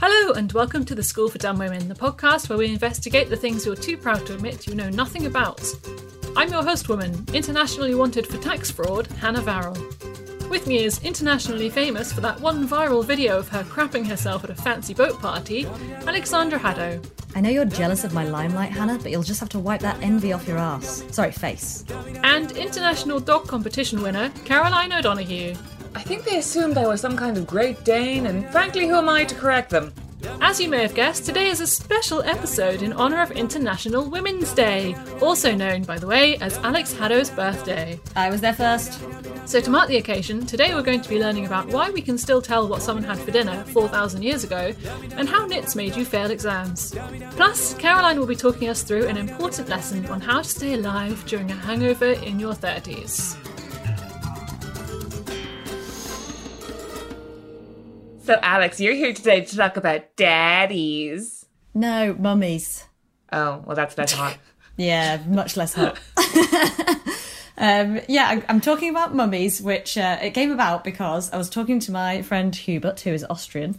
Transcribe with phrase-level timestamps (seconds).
[0.00, 3.36] Hello, and welcome to the School for Dumb Women, the podcast where we investigate the
[3.36, 5.60] things you're too proud to admit you know nothing about.
[6.36, 10.48] I'm your host woman, internationally wanted for tax fraud, Hannah Varrall.
[10.48, 14.50] With me is internationally famous for that one viral video of her crapping herself at
[14.50, 15.66] a fancy boat party,
[16.06, 17.04] Alexandra Haddow.
[17.34, 20.00] I know you're jealous of my limelight, Hannah, but you'll just have to wipe that
[20.00, 21.02] envy off your ass.
[21.10, 21.84] Sorry, face.
[22.22, 25.56] And international dog competition winner, Caroline O'Donoghue.
[25.94, 29.08] I think they assumed I was some kind of Great Dane, and frankly, who am
[29.08, 29.92] I to correct them?
[30.40, 34.52] As you may have guessed, today is a special episode in honour of International Women's
[34.52, 38.00] Day, also known, by the way, as Alex Haddow's birthday.
[38.16, 39.00] I was there first.
[39.46, 42.18] So, to mark the occasion, today we're going to be learning about why we can
[42.18, 44.74] still tell what someone had for dinner 4,000 years ago,
[45.16, 46.94] and how nits made you fail exams.
[47.30, 51.24] Plus, Caroline will be talking us through an important lesson on how to stay alive
[51.26, 53.36] during a hangover in your 30s.
[58.28, 61.46] So, Alex, you're here today to talk about daddies.
[61.72, 62.84] No, mummies.
[63.32, 64.36] Oh, well, that's less hot.
[64.76, 65.98] Yeah, much less hot.
[67.56, 71.80] um, yeah, I'm talking about mummies, which uh, it came about because I was talking
[71.80, 73.78] to my friend Hubert, who is Austrian,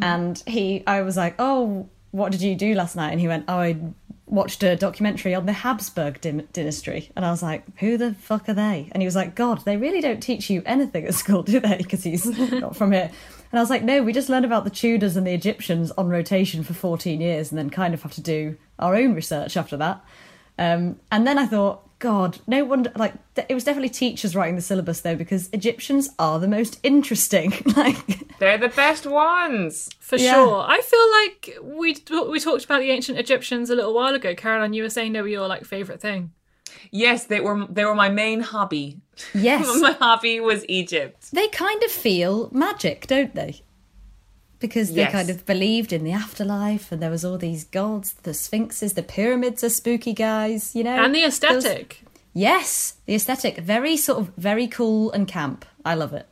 [0.00, 3.44] and he, I was like, "Oh, what did you do last night?" And he went,
[3.48, 3.76] "Oh, I
[4.24, 8.48] watched a documentary on the Habsburg dy- dynasty," and I was like, "Who the fuck
[8.48, 11.42] are they?" And he was like, "God, they really don't teach you anything at school,
[11.42, 13.10] do they?" Because he's not from here.
[13.52, 16.08] And I was like, "No, we just learned about the Tudors and the Egyptians on
[16.08, 19.76] rotation for 14 years, and then kind of have to do our own research after
[19.78, 20.04] that."
[20.58, 22.92] Um, and then I thought, God, no wonder.
[22.96, 26.78] Like, th- it was definitely teachers writing the syllabus though, because Egyptians are the most
[26.82, 27.52] interesting.
[27.76, 29.88] like, They're the best ones.
[30.00, 30.34] For Yeah.
[30.34, 30.64] sure.
[30.66, 31.96] I feel like we
[32.30, 34.34] we talked about the ancient Egyptians a little while ago.
[34.34, 36.32] Caroline, you were saying they were your like favourite thing.
[36.92, 37.66] Yes, they were.
[37.68, 38.98] They were my main hobby.
[39.34, 41.30] Yes, my hobby was Egypt.
[41.32, 43.60] they kind of feel magic, don't they?
[44.58, 45.12] Because they Yes.
[45.12, 49.02] kind of believed in the afterlife, and there was all these gods, the sphinxes, the
[49.02, 52.02] pyramids are spooky guys, you know, And the Those- aesthetic.
[52.34, 55.64] Yes, the aesthetic, very sort of very cool and camp.
[55.84, 56.26] I love it.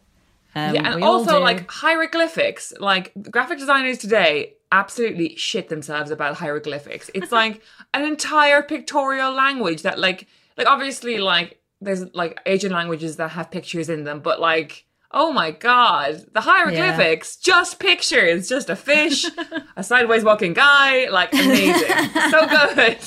[0.55, 2.73] Um, yeah, and also like hieroglyphics.
[2.79, 7.11] Like graphic designers today absolutely shit themselves about hieroglyphics.
[7.15, 7.63] It's like
[7.95, 10.27] an entire pictorial language that like
[10.57, 15.33] like obviously like there's like Asian languages that have pictures in them, but like oh
[15.33, 19.25] my god, the hieroglyphics just pictures, just a fish,
[19.77, 21.89] a sideways walking guy, like amazing,
[22.31, 22.99] so good.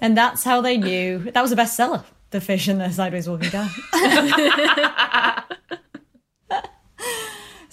[0.00, 2.04] And that's how they knew that was a bestseller.
[2.30, 3.68] The fish and the sideways walking guy.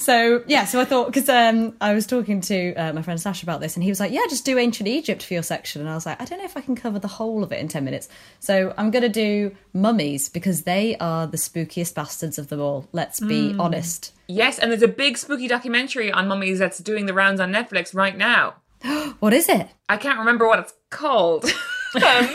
[0.01, 3.43] so yeah, so I thought because um, I was talking to uh, my friend Sash
[3.43, 5.89] about this, and he was like, "Yeah, just do ancient Egypt for your section." And
[5.89, 7.67] I was like, "I don't know if I can cover the whole of it in
[7.67, 8.09] ten minutes."
[8.39, 12.87] So I'm going to do mummies because they are the spookiest bastards of them all.
[12.91, 14.13] Let's be honest.
[14.27, 17.93] Yes, and there's a big spooky documentary on mummies that's doing the rounds on Netflix
[17.93, 18.55] right now.
[19.19, 19.67] What is it?
[19.87, 21.45] I can't remember what it's called.
[21.95, 22.33] Um,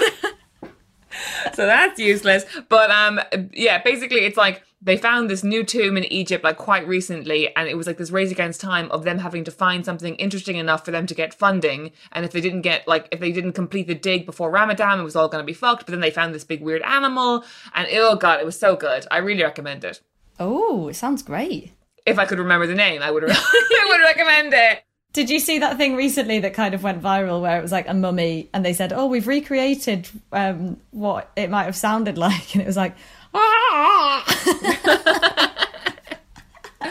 [1.54, 2.44] so that's useless.
[2.68, 3.20] But um
[3.52, 7.68] yeah, basically it's like they found this new tomb in Egypt like quite recently and
[7.68, 10.84] it was like this race against time of them having to find something interesting enough
[10.84, 13.86] for them to get funding and if they didn't get like if they didn't complete
[13.86, 16.34] the dig before Ramadan it was all going to be fucked but then they found
[16.34, 17.44] this big weird animal
[17.74, 19.06] and oh god it was so good.
[19.10, 20.00] I really recommend it.
[20.38, 21.72] Oh, it sounds great.
[22.04, 24.82] If I could remember the name, I would I would recommend it.
[25.16, 27.88] Did you see that thing recently that kind of went viral where it was like
[27.88, 32.52] a mummy and they said, "Oh, we've recreated um, what it might have sounded like,"
[32.54, 32.94] and it was like,
[33.32, 34.22] "Ah!"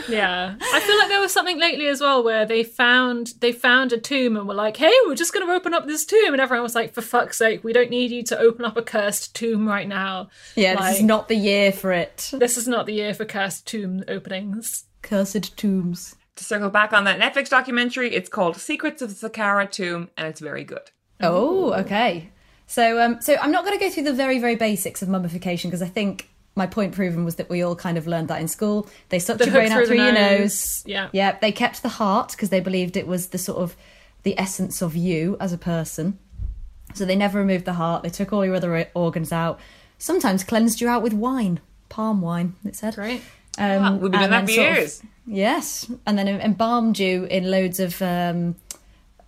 [0.10, 3.94] Yeah, I feel like there was something lately as well where they found they found
[3.94, 6.42] a tomb and were like, "Hey, we're just going to open up this tomb," and
[6.42, 9.36] everyone was like, "For fuck's sake, we don't need you to open up a cursed
[9.36, 12.31] tomb right now." yeah, Like, this is not the year for it.
[12.33, 14.86] This is not the year for cursed tomb openings.
[15.04, 16.16] Cursed tombs.
[16.36, 20.28] To circle back on that Netflix documentary, it's called Secrets of the Saqqara Tomb, and
[20.28, 20.92] it's very good.
[21.22, 22.30] Oh, okay.
[22.68, 25.70] So, um, so I'm not going to go through the very, very basics of mummification
[25.70, 28.48] because I think my point proven was that we all kind of learned that in
[28.48, 28.90] school.
[29.10, 30.40] They sucked The your brain out through your nose.
[30.40, 30.84] nose.
[30.86, 31.10] Yeah.
[31.14, 31.38] yeah.
[31.40, 33.76] They kept the heart because they believed it was the sort of
[34.24, 36.18] the essence of you as a person.
[36.96, 38.04] So they never removed the heart.
[38.04, 39.60] They took all your other organs out.
[39.98, 41.60] Sometimes cleansed you out with wine,
[41.90, 42.56] palm wine.
[42.66, 42.96] It said.
[42.96, 43.22] Great.
[43.57, 45.02] Um, Wow, we've been doing that for sort of- years.
[45.25, 48.56] yes, and then embalmed you in loads of um,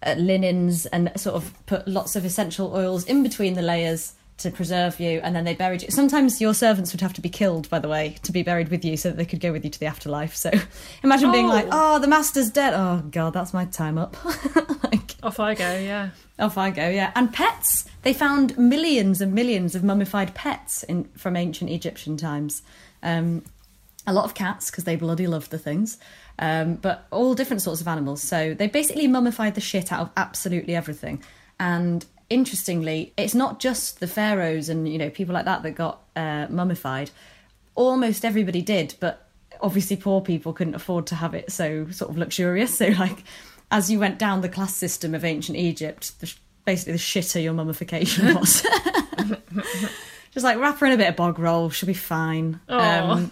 [0.05, 4.51] uh, linens and sort of put lots of essential oils in between the layers to
[4.51, 5.89] preserve you, and then they buried you.
[5.89, 8.85] Sometimes your servants would have to be killed, by the way, to be buried with
[8.85, 10.35] you, so that they could go with you to the afterlife.
[10.35, 10.51] So
[11.03, 11.49] imagine being Oh.
[11.49, 12.73] like, "Oh, the master's dead.
[12.75, 14.15] Oh God, that's my time up."
[14.83, 15.77] like, Off I go.
[15.79, 16.09] Yeah.
[16.37, 17.11] off I go, yeah.
[17.15, 17.85] And pets.
[18.03, 22.61] They found millions and millions of mummified pets in from ancient Egyptian times.
[23.01, 23.43] Um,
[24.07, 25.97] a lot of cats because they bloody loved the things,
[26.39, 28.23] um, but all different sorts of animals.
[28.23, 31.21] So they basically mummified the shit out of absolutely everything.
[31.59, 36.01] And interestingly, it's not just the pharaohs and you know people like that that got
[36.15, 37.11] uh, mummified.
[37.75, 39.27] Almost everybody did, but
[39.61, 42.77] obviously poor people couldn't afford to have it so sort of luxurious.
[42.87, 43.23] So like,
[43.71, 47.43] as you went down the class system of ancient Egypt, the, sh- basically the shitter
[47.43, 48.65] your mummification was.
[50.31, 52.59] Just like wrap her in a bit of bog roll, she'll be fine.
[52.69, 53.31] Um.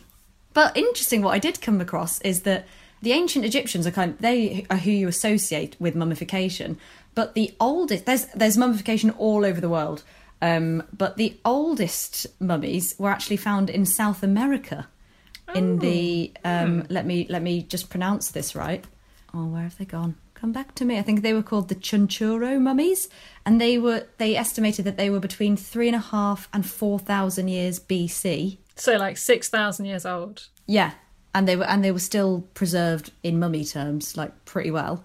[0.56, 2.66] But interesting, what I did come across is that
[3.02, 6.80] the ancient Egyptians are kind of, they are who you associate with mummification.
[7.14, 10.04] But the oldest there's there's mummification all over the world.
[10.42, 14.88] Um, but the oldest mummies were actually found in South America.
[15.54, 18.84] In the um, let me let me just pronounce this right.
[19.34, 20.16] Oh, where have they gone?
[20.36, 20.98] Come back to me.
[20.98, 23.10] I think they were called the Chinchorro mummies,
[23.46, 26.98] and they were they estimated that they were between three and a half and four
[26.98, 28.58] thousand years BC.
[28.76, 30.48] So like six thousand years old.
[30.68, 30.92] Yeah,
[31.34, 35.04] and they were and they were still preserved in mummy terms, like pretty well.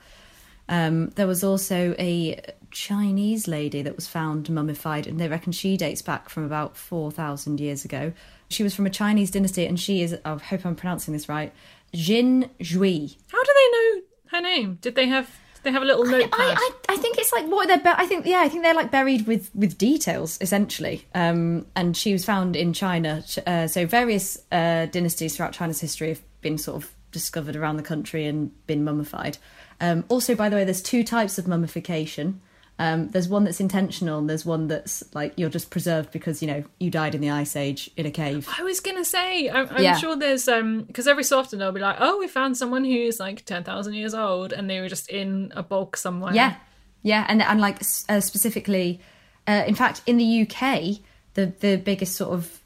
[0.69, 2.40] Um, there was also a
[2.70, 7.11] Chinese lady that was found mummified, and they reckon she dates back from about four
[7.11, 8.12] thousand years ago.
[8.49, 10.17] She was from a Chinese dynasty, and she is.
[10.25, 11.52] I hope I'm pronouncing this right.
[11.93, 13.17] Jin Zhui.
[13.31, 14.02] How do they know
[14.32, 14.78] her name?
[14.81, 15.28] Did they have?
[15.62, 16.32] They have a little notepad?
[16.40, 17.78] I, I, I think it's like what they're.
[17.78, 21.06] bu- I think yeah, I think they're like buried with with details essentially.
[21.14, 23.22] Um, and she was found in China.
[23.46, 27.82] Uh, so various uh, dynasties throughout China's history have been sort of discovered around the
[27.82, 29.36] country and been mummified.
[29.80, 32.40] Um, also, by the way, there's two types of mummification.
[32.81, 36.49] Um, there's one that's intentional, and there's one that's like you're just preserved because you
[36.49, 38.49] know you died in the ice age in a cave.
[38.59, 39.97] I was gonna say, I'm, I'm Yeah.
[39.99, 43.21] sure there's um because every so often they'll be like, oh, we found someone who's
[43.21, 46.35] like ten thousand years old, and they were just in a bog somewhere.
[46.35, 46.55] Yeah,
[47.03, 48.99] yeah, and and like uh, specifically,
[49.47, 51.00] uh, in fact, in the UK,
[51.35, 52.61] the the biggest sort of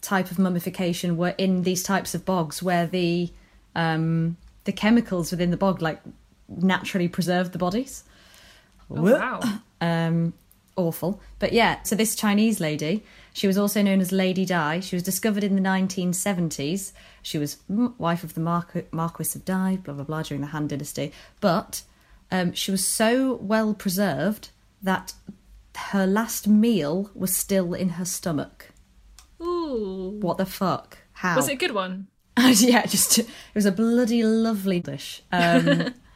[0.00, 3.30] type of mummification were in these types of bogs where the
[3.76, 6.00] um, the chemicals within the bog like
[6.48, 8.02] naturally preserve the bodies.
[8.90, 9.40] Oh, wow.
[9.82, 10.34] Um,
[10.76, 11.82] awful, but yeah.
[11.84, 14.80] So this Chinese lady, she was also known as Lady Dai.
[14.80, 16.92] She was discovered in the 1970s.
[17.22, 20.68] She was wife of the Marqu- Marquis of Dai, blah blah blah, during the Han
[20.68, 21.12] Dynasty.
[21.40, 21.80] But
[22.30, 24.50] um, she was so well preserved
[24.82, 25.14] that
[25.76, 28.70] her last meal was still in her stomach.
[29.40, 30.18] Ooh.
[30.20, 30.98] What the fuck?
[31.14, 31.36] How?
[31.36, 32.08] Was it a good one?
[32.36, 35.22] yeah, just it was a bloody lovely dish.
[35.32, 35.94] Um,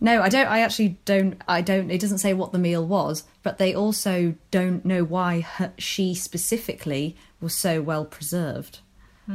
[0.00, 0.46] no, I don't.
[0.46, 1.40] I actually don't.
[1.48, 1.90] I don't.
[1.90, 6.14] It doesn't say what the meal was, but they also don't know why her, she
[6.14, 8.80] specifically was so well preserved.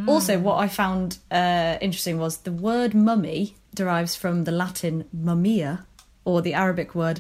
[0.08, 5.86] Also, what I found uh, interesting was the word mummy derives from the Latin mumia,
[6.24, 7.20] or the Arabic word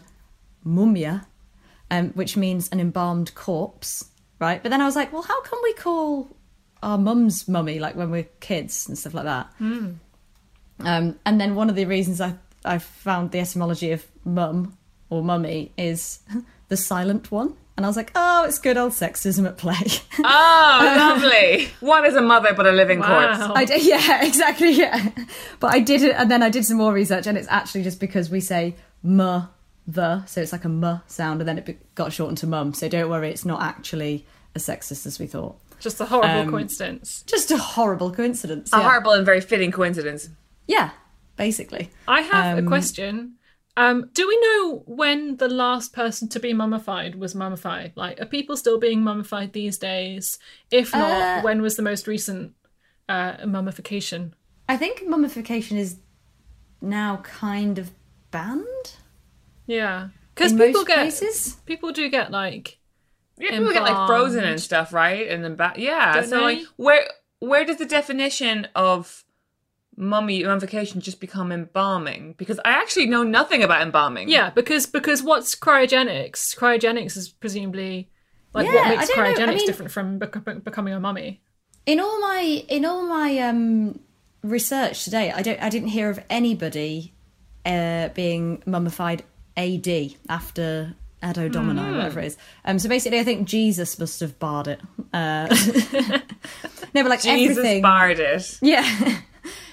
[0.66, 1.26] mumia,
[1.90, 4.06] um, which means an embalmed corpse,
[4.40, 4.64] right?
[4.64, 6.30] But then I was like, well, how can we call
[6.82, 9.52] our mum's mummy like when we're kids and stuff like that?
[10.80, 14.78] Um, and then one of the reasons I I found the etymology of mum
[15.10, 16.20] or mummy is
[16.70, 19.76] the silent one, and I was like, oh, it's good old sexism at play.
[20.24, 21.70] Oh, lovely.
[21.80, 23.36] What is a mother but a living Wow.
[23.36, 23.52] corpse?
[23.56, 25.10] I did, yeah, exactly, yeah.
[25.60, 28.00] But I did it, and then I did some more research, and it's actually just
[28.00, 29.48] because we say m
[29.88, 32.74] the, so it's like a m sound, and then it be- got shortened to mum.
[32.74, 34.26] So don't worry, it's not actually
[34.56, 35.58] as sexist as we thought.
[35.80, 37.24] Just a horrible Um, coincidence.
[37.26, 38.72] Just a horrible coincidence.
[38.72, 38.84] A yeah.
[38.84, 40.30] horrible and very fitting coincidence.
[40.68, 40.92] yeah,
[41.42, 41.90] basically.
[42.08, 43.14] I have a um, question.
[43.76, 47.94] Um, do we know when the last person to be mummified was mummified?
[47.96, 50.38] Like, are people still being mummified these days?
[50.70, 52.54] If not, Uh, when was the most recent
[53.10, 54.36] uh, mummification?
[54.70, 55.98] I think mummification is
[56.82, 57.92] now kind of
[58.30, 58.88] banned
[59.68, 61.58] Yeah, because people most get places.
[61.66, 62.78] people do get like
[63.38, 65.28] Yeah, people get like frozen and stuff, right?
[65.32, 66.14] And then back, yeah.
[66.14, 67.04] Don't so like, where
[67.40, 69.26] where does the definition of
[70.02, 72.34] mummy mummification just become embalming?
[72.38, 74.28] Because I actually know nothing about embalming.
[74.30, 76.58] yeah, because because what's cryogenics?
[76.58, 78.10] Cryogenics is presumably
[78.54, 79.20] like Yeah, what makes don't.
[79.20, 81.42] I cryogenics mean- different from bec- becoming a mummy.
[81.86, 84.00] In all my in all my um,
[84.44, 87.14] research today, I don't I didn't hear of anybody
[87.66, 89.24] uh, being mummified
[89.58, 89.88] AD
[90.30, 91.96] after Ado Domini, Hmm.
[91.98, 92.38] whatever it is.
[92.66, 94.82] Um, so basically, I think Jesus must have barred it.
[95.14, 95.48] Uh,
[96.94, 97.82] no, but like Jesus everything.
[97.82, 98.58] barred it.
[98.62, 99.20] Yeah.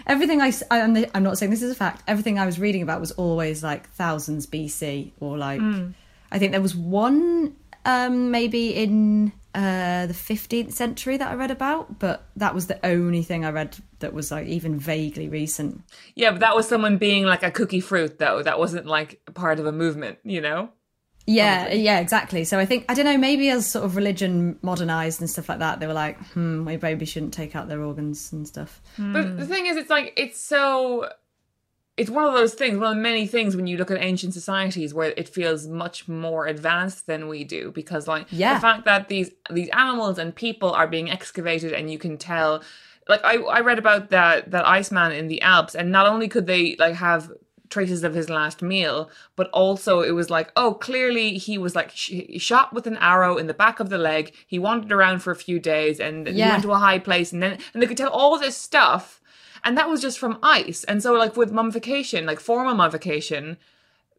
[0.08, 2.02] Everything I, I'm, not saying this is a fact.
[2.06, 5.60] Everything I was reading about was always like thousands BC or like
[6.32, 11.50] I think there was one um maybe in uh the 15th century that I read
[11.50, 15.82] about, but that was the only thing I read that was like even vaguely recent.
[16.14, 18.42] Yeah, but that was someone being like a cookie fruit, though.
[18.42, 20.70] That wasn't like part of a movement, you know.
[21.28, 22.44] Yeah, yeah, exactly.
[22.44, 23.18] So I think I don't know.
[23.18, 26.78] Maybe as sort of religion modernized and stuff like that, they were like, "Hmm, we
[26.78, 30.40] maybe shouldn't take out their organs and stuff." But the thing is, it's like it's
[30.40, 31.10] so.
[31.98, 34.94] It's one of those things, one of many things when you look at ancient societies
[34.94, 38.54] where it feels much more advanced than we do, because like Yeah.
[38.54, 42.62] the fact that these these animals and people are being excavated, and you can tell.
[43.08, 46.46] Like I, I read about that that Iceman in the Alps, and not only could
[46.46, 47.30] they like have
[47.70, 51.90] traces of his last meal, but also it was like, oh, clearly he was like
[51.94, 54.32] sh- shot with an arrow in the back of the leg.
[54.46, 56.50] He wandered around for a few days, and he Yeah.
[56.50, 59.20] went to a high place, and then and they could tell all this stuff,
[59.64, 60.84] and that was just from ice.
[60.84, 63.56] And so, like with mummification, like formal mummification,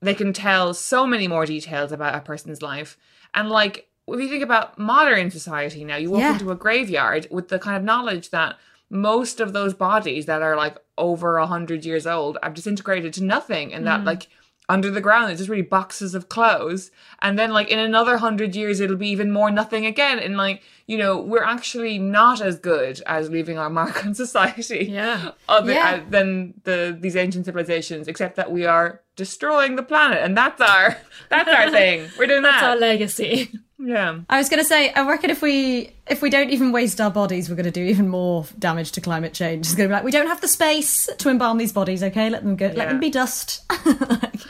[0.02, 2.98] they can tell so many more details about a person's life.
[3.34, 6.34] And like if you think about modern society now, you walk Yeah.
[6.34, 8.56] into a graveyard with the kind of knowledge that
[8.90, 13.24] most of those bodies that are like over a hundred years old have disintegrated to
[13.24, 14.28] nothing, and that like
[14.68, 16.92] under the ground it's just really boxes of clothes.
[17.24, 20.20] And then like in another hundred years it'll be even more nothing again.
[20.20, 24.86] And like you know we're actually not as good as leaving our mark on society
[24.92, 25.32] Yeah.
[25.48, 26.02] other Yeah.
[26.06, 30.62] uh, than the these ancient civilizations, except that we are destroying the planet, and that's
[30.62, 30.98] our
[31.30, 32.08] that's our thing.
[32.18, 32.52] We're doing that.
[32.62, 33.52] That's our legacy.
[33.80, 34.20] Yeah.
[34.30, 37.10] I was going to say, I reckon if we if we don't even waste our
[37.10, 39.68] bodies, we're going to do even more damage to climate change.
[39.68, 42.04] It's going to be like we don't have the space to embalm these bodies.
[42.04, 42.68] Okay, let them go.
[42.68, 43.64] Let them be dust.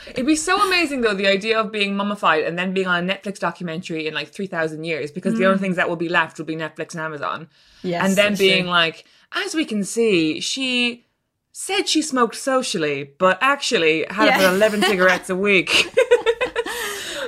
[0.08, 3.14] It'd be so amazing though the idea of being mummified and then being on a
[3.14, 5.62] Netflix documentary in like three thousand years, because the only mm.
[5.62, 7.48] things that will be left will be Netflix and Amazon.
[7.82, 8.70] Yes, and then being true.
[8.70, 11.06] like, as we can see, she
[11.52, 14.38] said she smoked socially, but actually had Yeah.
[14.40, 15.88] about eleven cigarettes a week.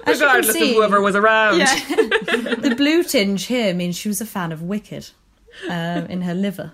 [0.07, 1.59] As you can Regardless of see- whoever was around.
[1.59, 1.67] Yeah.
[2.57, 5.11] the blue tinge here means she was a fan of Wicked
[5.69, 6.73] um, in her liver.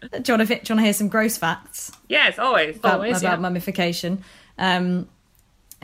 [0.00, 1.92] Do you want to do you want to hear some gross facts?
[2.08, 2.76] Yes, always.
[2.76, 3.36] about, Always, about yeah.
[3.42, 4.24] mummification.
[4.58, 5.08] Um,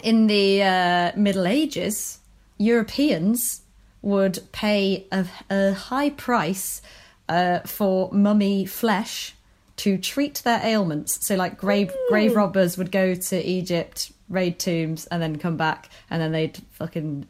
[0.02, 2.18] in the uh, Middle Ages,
[2.58, 3.62] Europeans
[4.02, 6.80] would pay a, a high price
[7.28, 9.34] uh, for mummy flesh
[9.78, 11.26] to treat their ailments.
[11.26, 15.88] So, like grave grave robbers would go to Egypt, raid tombs, and then come back,
[16.10, 17.26] and then they'd fucking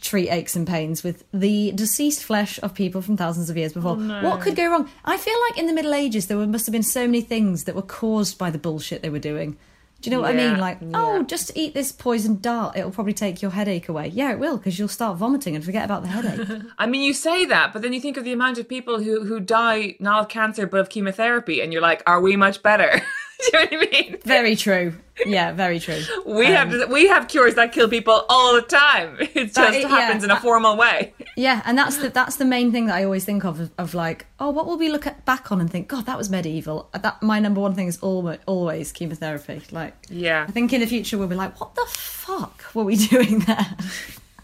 [0.00, 3.96] treat aches and pains with the deceased flesh of people from thousands of years before.
[3.98, 4.88] Oh, what could go wrong?
[5.04, 7.64] I feel like in the Middle Ages there were, must have been so many things
[7.64, 9.56] that were caused by the bullshit they were doing.
[10.02, 10.58] Do you know what I mean?
[10.58, 10.98] Like, oh, yeah.
[10.98, 14.08] oh, just eat this poisoned dart; it'll probably take your headache away.
[14.08, 16.62] Yeah, it will, because you'll start vomiting and forget about the headache.
[16.78, 19.24] I mean, you say that, but then you think of the amount of people who
[19.24, 23.00] who die not of cancer but of chemotherapy, and you're like, are we much better?
[23.52, 24.16] Do you know what I mean?
[24.24, 24.94] very true.
[25.24, 26.00] Yeah, very true.
[26.26, 29.16] We have we have cures that kill people all the time.
[29.20, 30.30] It just it- happens yeah.
[30.32, 31.14] in a formal way.
[31.36, 33.94] Yeah, and that's the that's the main thing that I always think of, of of
[33.94, 36.88] like, oh, what will we look at back on and think, God, that was medieval.
[36.92, 39.62] That my number one thing is always always chemotherapy.
[39.70, 40.44] Like, Yeah.
[40.48, 43.66] I think in the future we'll be like, what the fuck were we doing there?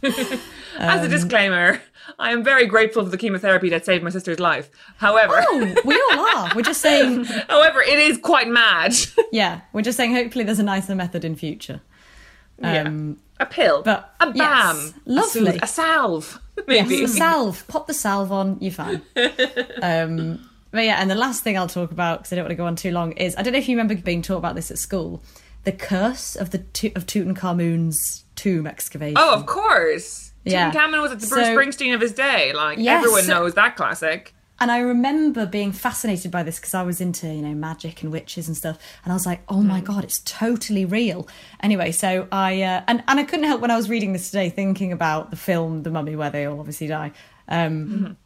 [0.03, 1.81] As Um, a disclaimer,
[2.19, 4.71] I am very grateful for the chemotherapy that saved my sister's life.
[4.97, 6.53] However, Oh, we all are.
[6.55, 8.95] We're just saying, however, it is quite mad.
[9.33, 10.15] yeah, we're just saying.
[10.15, 11.81] Hopefully, there's a nicer method in future.
[12.63, 13.45] Um, yeah.
[13.45, 15.59] A pill, but- a bam, yes, lovely.
[15.61, 17.01] a salve, Yes, maybe.
[17.03, 17.67] the salve.
[17.67, 18.59] Pop the salve on.
[18.61, 19.03] You're fine.
[19.83, 22.57] Um, but yeah, and the last thing I'll talk about because I don't want to
[22.57, 24.71] go on too long is I don't know if you remember being taught about this
[24.71, 25.23] at school.
[25.65, 26.59] The curse of the
[26.97, 29.17] of Tutankhamun's tomb excavation.
[29.19, 30.32] Oh, of course.
[30.45, 30.71] Yeah.
[30.73, 32.53] Tutankhamun was the Bruce So- Springsteen of his day.
[32.53, 32.99] Like Yes.
[33.05, 34.35] everyone knows that classic.
[34.61, 38.13] And I remember being fascinated by this because I was into, you know, magic and
[38.13, 38.79] witches and stuff.
[39.03, 41.27] And I was like, oh my God, it's totally real.
[41.61, 44.51] Anyway, so I, uh, and, and I couldn't help when I was reading this today
[44.51, 47.11] thinking about the film The Mummy, where they all obviously die.
[47.49, 48.17] Um,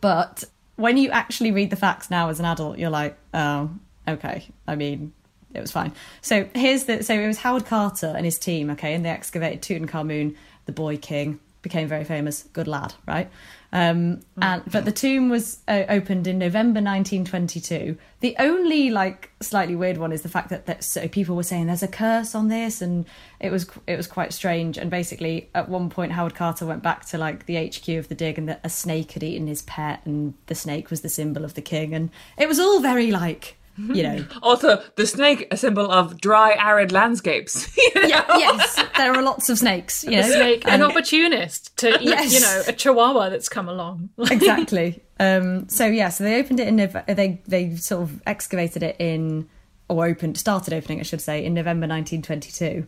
[0.00, 0.44] But
[0.76, 3.70] when you actually read the facts now as an adult, you're like, oh,
[4.08, 4.44] okay.
[4.68, 5.12] I mean,
[5.54, 5.92] it was fine.
[6.22, 9.60] So here's the, so it was Howard Carter and his team, okay, and they excavated
[9.62, 10.36] Tutankhamun,
[10.66, 13.30] the boy king, became very famous, good lad, right?
[13.72, 17.96] Um, and but the tomb was uh, opened in November 1922.
[18.20, 21.66] The only like slightly weird one is the fact that, that so people were saying
[21.66, 23.06] there's a curse on this, and
[23.38, 24.76] it was it was quite strange.
[24.76, 28.14] And basically, at one point, Howard Carter went back to like the HQ of the
[28.14, 31.44] dig, and that a snake had eaten his pet, and the snake was the symbol
[31.44, 33.56] of the king, and it was all very like
[33.88, 37.76] you know Also, the snake, a symbol of dry, arid landscapes.
[37.94, 38.08] You know?
[38.08, 40.04] yeah, yes, there are lots of snakes.
[40.04, 42.32] You know, Snake, an opportunist to eat, Yes.
[42.32, 44.10] you know, a chihuahua that's come along.
[44.30, 45.02] exactly.
[45.18, 49.48] Um, so yeah, so they opened it in they they sort of excavated it in
[49.88, 52.86] or opened started opening, I should say, in November 1922.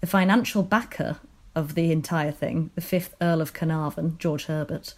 [0.00, 1.18] The financial backer
[1.54, 4.94] of the entire thing, the fifth Earl of Carnarvon, George Herbert.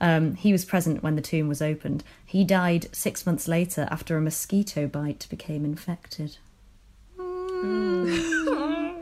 [0.00, 2.02] Um, he was present when the tomb was opened.
[2.24, 6.38] He died six months later after a mosquito bite became infected.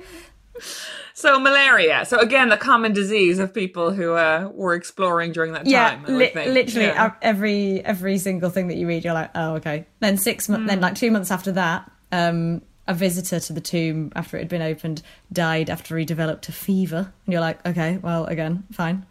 [1.15, 2.05] So malaria.
[2.05, 6.05] So again, the common disease of people who uh, were exploring during that yeah, time.
[6.07, 7.13] I would li- literally Yeah.
[7.21, 9.87] every every single thing that you read, you're like, oh, okay.
[9.99, 10.67] Then six months, Hmm.
[10.69, 14.49] then like two months after that, um, a visitor to the tomb after it had
[14.49, 15.03] been opened
[15.33, 19.05] died after he developed a fever, and you're like, okay, well, again, fine.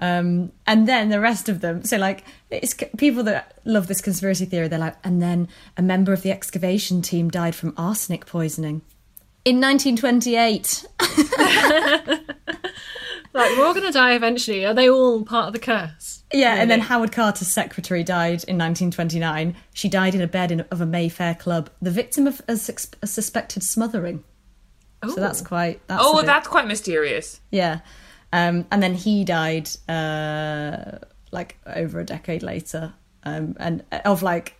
[0.00, 4.46] Um, and then the rest of them, so like it's people that love this conspiracy
[4.46, 4.66] theory.
[4.66, 8.80] They're like, and then a member of the excavation team died from arsenic poisoning
[9.44, 10.84] in 1928.
[13.32, 14.64] Like, we're all going to die eventually.
[14.66, 16.22] Are they all part of the curse?
[16.32, 19.54] Yeah, and then Howard Carter's secretary died in 1929.
[19.74, 22.90] She died in a bed in, of a Mayfair club, the victim of a, sus-
[23.02, 24.24] a suspected smothering.
[25.02, 25.80] So that's quite.
[25.88, 27.40] That's Oh, bit- that's quite mysterious.
[27.50, 27.80] yeah.
[28.32, 30.98] Um, and then he died uh,
[31.32, 32.92] like over a decade later,
[33.24, 34.54] um, and of like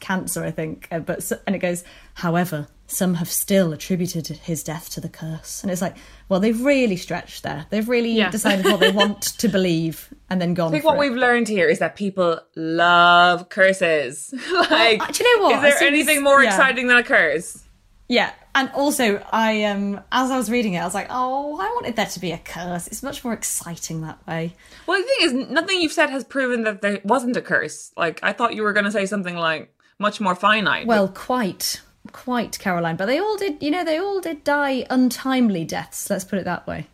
[0.00, 0.88] cancer, I think.
[0.90, 5.62] Uh, but and it goes, however, some have still attributed his death to the curse,
[5.62, 5.96] and it's like,
[6.28, 7.64] well, they've really stretched there.
[7.70, 8.30] They've really Yeah.
[8.30, 10.68] decided what they want to believe, and then gone.
[10.68, 11.00] I think what it.
[11.00, 14.34] we've learned here is that people love curses.
[14.70, 15.54] like, uh, do you know what?
[15.56, 16.50] Is there As soon as- anything more yeah.
[16.50, 17.64] exciting than a curse?
[18.12, 21.64] Yeah, and also I um as I was reading it, I was like, oh, I
[21.64, 22.86] wanted there to be a curse.
[22.86, 24.54] It's much more exciting that way.
[24.86, 27.90] Well, the thing is, nothing you've said has proven that there wasn't a curse.
[27.96, 30.86] Like, I thought you were going to say something like much more finite.
[30.86, 31.80] Well, quite,
[32.12, 32.96] quite, Caroline.
[32.96, 36.10] But they all did, you know, they all did die untimely deaths.
[36.10, 36.88] Let's put it that way.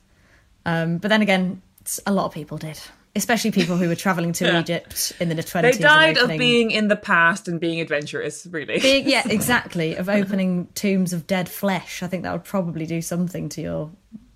[0.66, 1.62] Um, but then again,
[2.06, 2.78] a lot of people did,
[3.16, 4.60] especially people who were traveling to Yeah.
[4.60, 5.62] Egypt in the 20s.
[5.62, 8.78] they died of being in the past and being adventurous, really.
[8.78, 9.96] Big, yeah, exactly.
[9.96, 12.02] Of opening tombs of dead flesh.
[12.02, 13.90] I think that would probably do something to your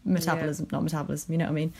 [0.05, 1.73] metabolism, not metabolism, you know what I mean?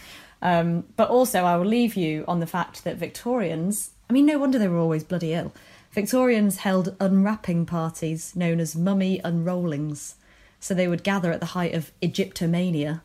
[0.43, 4.39] Um, but also, I will leave you on the fact that Victorians, I mean, no
[4.39, 5.53] wonder they were always bloody ill.
[5.93, 10.15] Victorians held unwrapping parties known as mummy unrollings.
[10.59, 13.01] So they would gather at the height of Egyptomania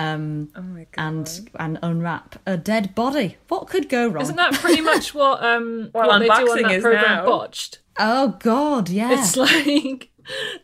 [0.00, 3.36] um, oh and and unwrap a dead body.
[3.48, 4.22] What could go wrong?
[4.22, 7.02] Isn't that pretty much what um Well, what they do on unboxing that is program
[7.02, 7.24] now.
[7.26, 7.78] botched?
[7.98, 9.12] oh God, yeah.
[9.12, 10.10] It's like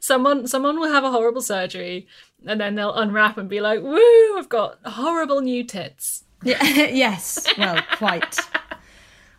[0.01, 2.07] someone someone will have a horrible surgery
[2.47, 4.39] and then they'll unwrap and be like, "Woo!
[4.39, 7.47] I've got horrible new tits." Yeah, yes.
[7.57, 8.39] Well, quite.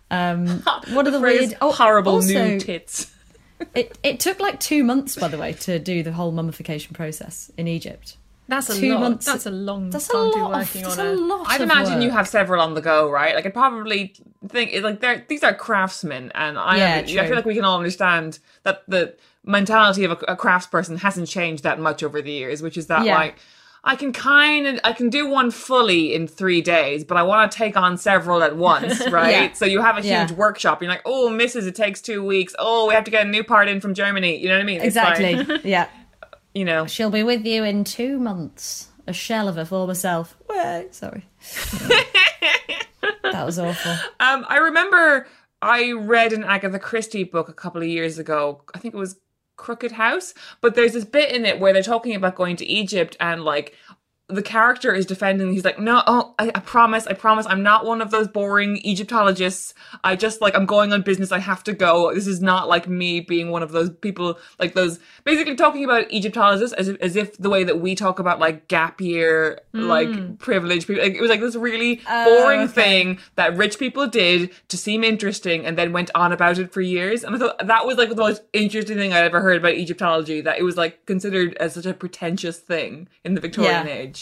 [0.10, 1.58] Um, what are the Phrase, weird?
[1.62, 3.14] Oh, horrible also, new tits.
[3.76, 7.52] It it took like two months, by the way, to do the whole mummification process
[7.56, 8.18] in Egypt.
[8.48, 9.00] That's a Two lot.
[9.02, 10.42] months- That's a long That's a time to be.
[10.42, 11.48] Of, working that's on a it.
[11.48, 13.36] I'd of imagine you have several on the go, right?
[13.36, 14.14] Like, I probably
[14.48, 17.78] think like they're these are craftsmen, and I, Yeah, I feel like we can all
[17.78, 22.62] understand that the mentality of a, a craftsperson hasn't changed that much over the years,
[22.62, 23.16] which is that Yeah.
[23.18, 23.36] like
[23.84, 27.52] I can kind of I can do one fully in three days, but I want
[27.52, 29.30] to take on several at once, right?
[29.32, 29.54] Yeah.
[29.54, 30.34] So you have a huge Yeah.
[30.34, 30.82] workshop.
[30.82, 32.54] You're like, oh, misses, it takes two weeks.
[32.60, 34.38] Oh, we have to get a new part in from Germany.
[34.38, 34.82] You know what I mean?
[34.82, 35.60] It's like, exactly.
[35.70, 35.88] yeah,
[36.58, 38.88] you know, she'll be with you in two months.
[39.06, 40.36] A shell of her former self.
[40.50, 41.24] Wait, sorry.
[43.24, 43.92] that was awful.
[44.20, 45.28] Um, I remember
[45.62, 48.64] I read an Agatha Christie book a couple of years ago.
[48.74, 49.20] I think it was
[49.56, 53.16] Crooked House, but there's this bit in it where they're talking about going to Egypt
[53.20, 53.76] and like
[54.30, 55.54] the character is defending.
[55.54, 58.78] He's like, no, oh, I, I promise, I promise, I'm not one of those boring
[58.86, 59.74] Egyptologists.
[60.04, 61.32] I just like, I'm going on business.
[61.32, 62.14] I have to go.
[62.14, 66.12] This is not like me being one of those people, like those, basically talking about
[66.12, 70.10] Egyptologists as if, as if the way that we talk about like gap year, like
[70.10, 70.34] hmm.
[70.36, 71.04] privileged people.
[71.04, 72.74] Like, it was like this really oh, boring okay.
[72.74, 76.82] thing that rich people did to seem interesting and then went on about it for
[76.82, 77.24] years.
[77.24, 80.42] And I thought that was like the most interesting thing I'd ever heard about Egyptology,
[80.42, 83.94] that it was like considered as such a pretentious thing in the Victorian Yeah.
[83.94, 84.17] age.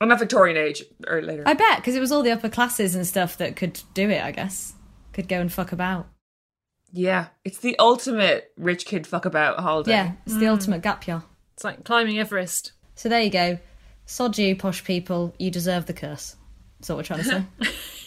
[0.00, 1.42] Well, not Victorian age, or later.
[1.44, 4.24] I bet because it was all the upper classes and stuff that could do it.
[4.24, 4.74] I guess
[5.12, 6.08] could go and fuck about.
[6.92, 9.90] yeah, it's the ultimate rich kid fuck about holiday.
[9.90, 10.52] Yeah, it's the hmm.
[10.52, 11.22] ultimate gap year.
[11.54, 12.72] It's like climbing Everest.
[12.94, 13.58] So there you go.
[14.06, 15.34] Sod you, posh people.
[15.38, 16.36] You deserve the curse.
[16.78, 17.44] That's what we're trying to say.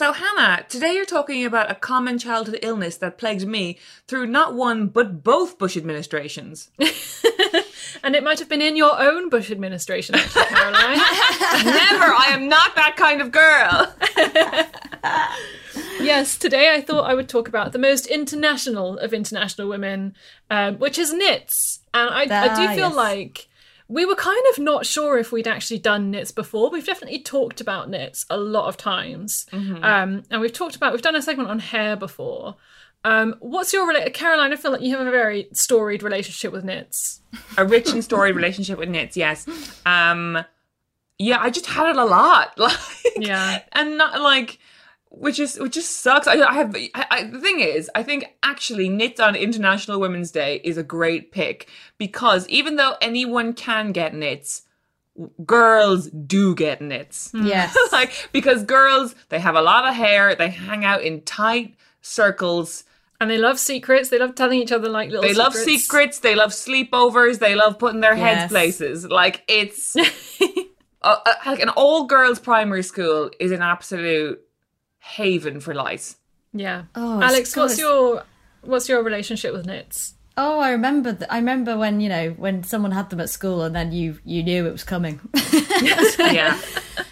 [0.00, 4.54] So, Hannah, today you're talking about a common childhood illness that plagued me through not
[4.54, 6.70] one but both Bush administrations.
[8.02, 10.96] And it might have been in your own Bush administration, actually, Caroline.
[11.64, 12.04] Never!
[12.04, 13.94] I am not that kind of girl!
[16.02, 20.14] yes, today I thought I would talk about the most international of international women,
[20.48, 21.80] um, which is nits.
[21.92, 22.94] And I, I do Ah, feel yes.
[22.94, 23.48] like
[23.92, 26.70] we were kind of not sure if we'd actually done nits before.
[26.70, 29.46] We've definitely talked about nits a lot of times.
[29.52, 32.54] Um, and we've talked about, we've done a segment on hair before.
[33.02, 34.52] Um, what's your rela- Caroline?
[34.52, 37.20] I feel like you have a very storied relationship with nits.
[37.58, 39.46] a rich and storied relationship with nits, yes.
[39.84, 40.38] Um,
[41.18, 42.54] yeah, I just had it a lot.
[42.58, 42.78] Like,
[43.16, 43.62] Yeah.
[43.72, 44.58] and not like
[45.10, 46.26] which is which just sucks.
[46.26, 50.30] I, I have I, I, the thing is, I think actually nit on International Women's
[50.30, 51.68] Day is a great pick
[51.98, 54.62] because even though anyone can get nits,
[55.44, 57.30] girls do get nits.
[57.34, 57.76] yes.
[57.92, 62.84] like because girls they have a lot of hair, they hang out in tight circles.
[63.22, 64.08] And they love secrets.
[64.08, 65.82] They love telling each other like little They love secrets.
[65.82, 66.18] secrets.
[66.20, 67.38] They love sleepovers.
[67.38, 68.50] They love putting their heads Yes.
[68.50, 69.04] places.
[69.06, 69.94] Like it's
[71.02, 74.40] uh, like an all girls primary school is an absolute
[75.00, 76.16] haven for lies.
[76.52, 76.84] Yeah.
[76.94, 78.24] Oh, Alex, God, what's it's- your
[78.62, 80.14] what's your relationship with nits?
[80.36, 81.12] Oh, I remember.
[81.12, 84.18] Th- I remember when you know when someone had them at school, and then you
[84.24, 85.20] you knew it was coming.
[85.82, 86.60] Yeah,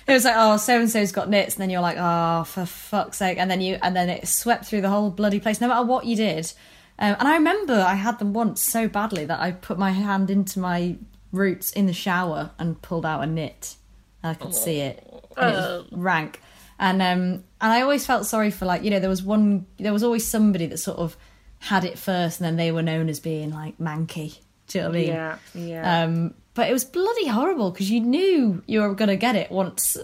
[0.06, 2.66] It was like, oh, so and so's got nits, and then you're like, oh, for
[2.66, 5.68] fuck's sake, and then you, and then it swept through the whole bloody place, no
[5.68, 6.52] matter what you did.
[6.98, 10.30] Um, and I remember I had them once so badly that I put my hand
[10.30, 10.96] into my
[11.32, 13.76] roots in the shower and pulled out a nit.
[14.22, 15.02] I could see it,
[15.36, 16.40] and it was rank.
[16.78, 17.18] And um,
[17.60, 20.26] and I always felt sorry for like you know there was one there was always
[20.26, 21.16] somebody that sort of
[21.58, 24.38] had it first, and then they were known as being like manky.
[24.68, 25.08] Do you know what I mean?
[25.08, 26.02] yeah, yeah.
[26.04, 29.50] Um, but it was bloody horrible because you knew you were going to get it
[29.50, 29.96] once.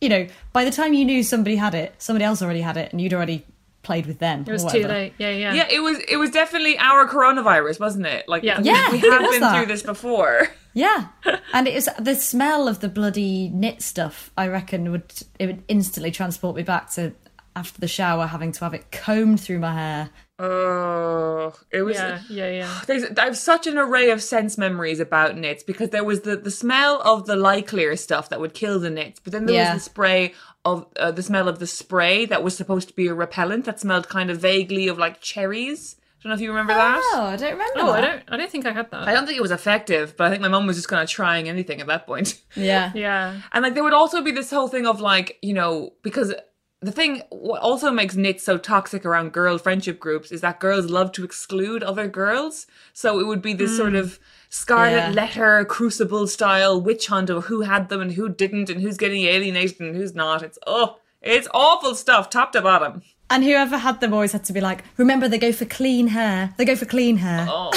[0.00, 2.92] You know, by the time you knew somebody had it, somebody else already had it,
[2.92, 3.44] and you'd already
[3.82, 4.44] played with them.
[4.46, 5.12] It was too late.
[5.18, 5.52] Yeah, yeah.
[5.52, 8.26] yeah, it was it was definitely our coronavirus, wasn't it?
[8.28, 8.60] Like Yeah.
[8.60, 9.56] we, Yeah, we it had been that.
[9.56, 10.48] through this before.
[10.74, 11.06] Yeah,
[11.52, 14.30] and it was the smell of the bloody nit stuff.
[14.36, 17.12] I reckon would it would instantly transport me back to
[17.56, 20.10] after the shower, having to have it combed through my hair.
[20.40, 21.94] Oh, it was.
[21.96, 22.80] Yeah, yeah, yeah.
[22.86, 26.36] There's, I have such an array of sense memories about nits because there was the,
[26.36, 29.54] the smell of the light clear stuff that would kill the nits, but then there
[29.54, 29.72] Yeah.
[29.74, 30.34] was the spray
[30.64, 33.78] of uh, the smell of the spray that was supposed to be a repellent that
[33.78, 35.94] smelled kind of vaguely of like cherries.
[36.24, 37.02] I don't know if you remember oh, that.
[37.14, 37.72] Oh, I don't remember.
[37.76, 38.22] Oh, I don't.
[38.28, 39.06] I don't think I had that.
[39.06, 41.08] I don't think it was effective, but I think my mom was just kind of
[41.10, 42.40] trying anything at that point.
[42.56, 43.40] Yeah, yeah.
[43.52, 46.32] And like there would also be this whole thing of like, you know, because
[46.80, 50.86] the thing what also makes nits so toxic around girl friendship groups is that girls
[50.86, 52.68] love to exclude other girls.
[52.92, 53.96] So it would be this sort hmm.
[53.96, 55.10] of scarlet Yeah.
[55.10, 59.24] letter crucible style witch hunt of who had them and who didn't and who's getting
[59.24, 60.42] alienated and who's not.
[60.42, 63.02] It's oh it's awful stuff, top to bottom.
[63.30, 66.54] And whoever had them always had to be like, remember they go for clean hair.
[66.56, 67.46] They go for clean hair.
[67.48, 67.70] Oh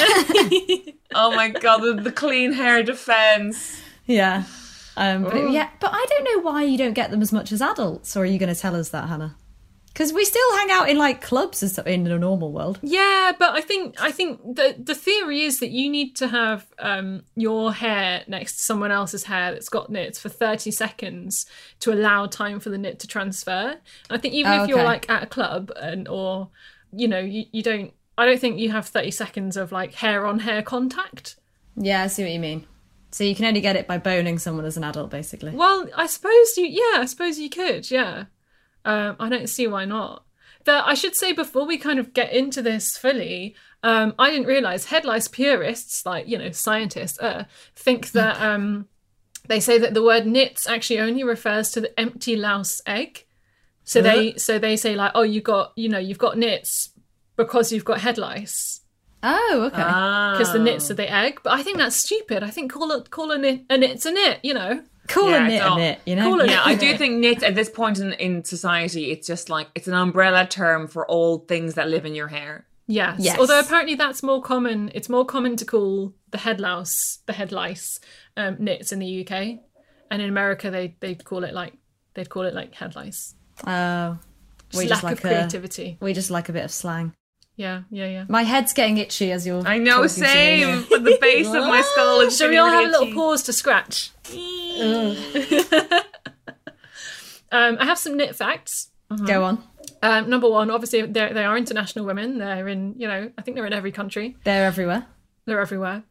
[1.35, 3.81] my god, the, the clean hair defense.
[4.05, 4.43] Yeah.
[4.95, 7.51] Um, but it- yeah, but I don't know why you don't get them as much
[7.51, 8.15] as adults.
[8.17, 9.35] Or are you going to tell us that, Hannah?
[9.97, 12.77] Because we still hang out in like clubs and stuff in a normal world.
[12.83, 16.67] Yeah, but I think I think the the theory is that you need to have
[16.77, 21.47] um, your hair next to someone else's hair that's got nits for thirty seconds
[21.79, 23.77] to allow time for the nit to transfer.
[24.11, 26.49] I think even Oh, if you're like at a club and or
[26.93, 30.27] you know you, you don't, I don't think you have thirty seconds of like hair
[30.27, 31.37] on hair contact.
[31.75, 32.67] Yeah, I see what you mean.
[33.09, 35.55] So you can only get it by boning someone as an adult, basically.
[35.55, 38.25] Well, I suppose you, yeah, I suppose you could, yeah.
[38.87, 40.23] Um, I don't see why not.
[40.65, 44.47] That I should say before we kind of get into this fully, um, I didn't
[44.47, 47.43] realize head lice purists, like you know scientists, uh,
[47.75, 48.87] think that um,
[49.47, 53.25] they say that the word nits actually only refers to the empty louse egg.
[53.83, 56.89] So they so they say like, oh, you got you know you've got nits
[57.37, 58.81] because you've got head lice
[59.23, 59.77] Oh, okay.
[59.77, 60.63] because the Ah.
[60.63, 61.39] nits are the egg.
[61.43, 62.43] But I think that's stupid.
[62.43, 64.39] I think call it call a nit a nit's a nit.
[64.43, 64.83] You know.
[65.07, 65.73] Call Yeah, a nit no.
[65.73, 66.23] a nit, you know?
[66.29, 69.49] Call it- Yeah, I do think nit at this point in, in society, it's just
[69.49, 72.65] like it's an umbrella term for all things that live in your hair.
[72.87, 73.17] Yes.
[73.19, 73.37] Yes.
[73.39, 74.91] Although apparently that's more common.
[74.93, 77.99] It's more common to call the head louse, the head lice,
[78.37, 79.59] um, nits in the UK,
[80.09, 81.73] and in America they they call it like
[82.13, 83.35] they'd call it like head lice.
[83.65, 84.17] Oh,
[84.69, 85.97] Just we lack just like of a, creativity.
[85.99, 87.13] we just like a bit of slang.
[87.57, 88.25] Yeah, yeah, yeah.
[88.29, 89.67] My head's getting itchy as you're.
[89.67, 90.85] I know, talking to me same.
[90.89, 93.53] But the base of my skull is Shall we all have a little pause to
[93.53, 94.11] scratch?
[97.51, 98.91] um, I have some nit facts.
[99.25, 99.63] Go on.
[100.03, 102.37] Um, number one, obviously they they are international women.
[102.37, 104.37] They're in you know I think they're in every country.
[104.43, 105.07] They're everywhere.
[105.45, 106.03] They're everywhere.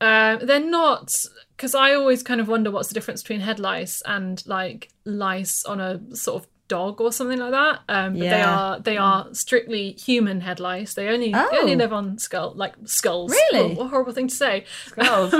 [0.00, 1.14] Um, they're not
[1.56, 5.64] because I always kind of wonder what's the difference between head lice and like lice
[5.64, 7.80] on a sort of dog or something like that.
[7.88, 10.94] Um, but they are they are strictly human head lice.
[10.94, 11.58] They only they Oh.
[11.62, 13.30] only live on skull like skulls.
[13.32, 13.74] Really?
[13.74, 14.64] What a horrible thing to say.
[14.86, 15.34] Skulls.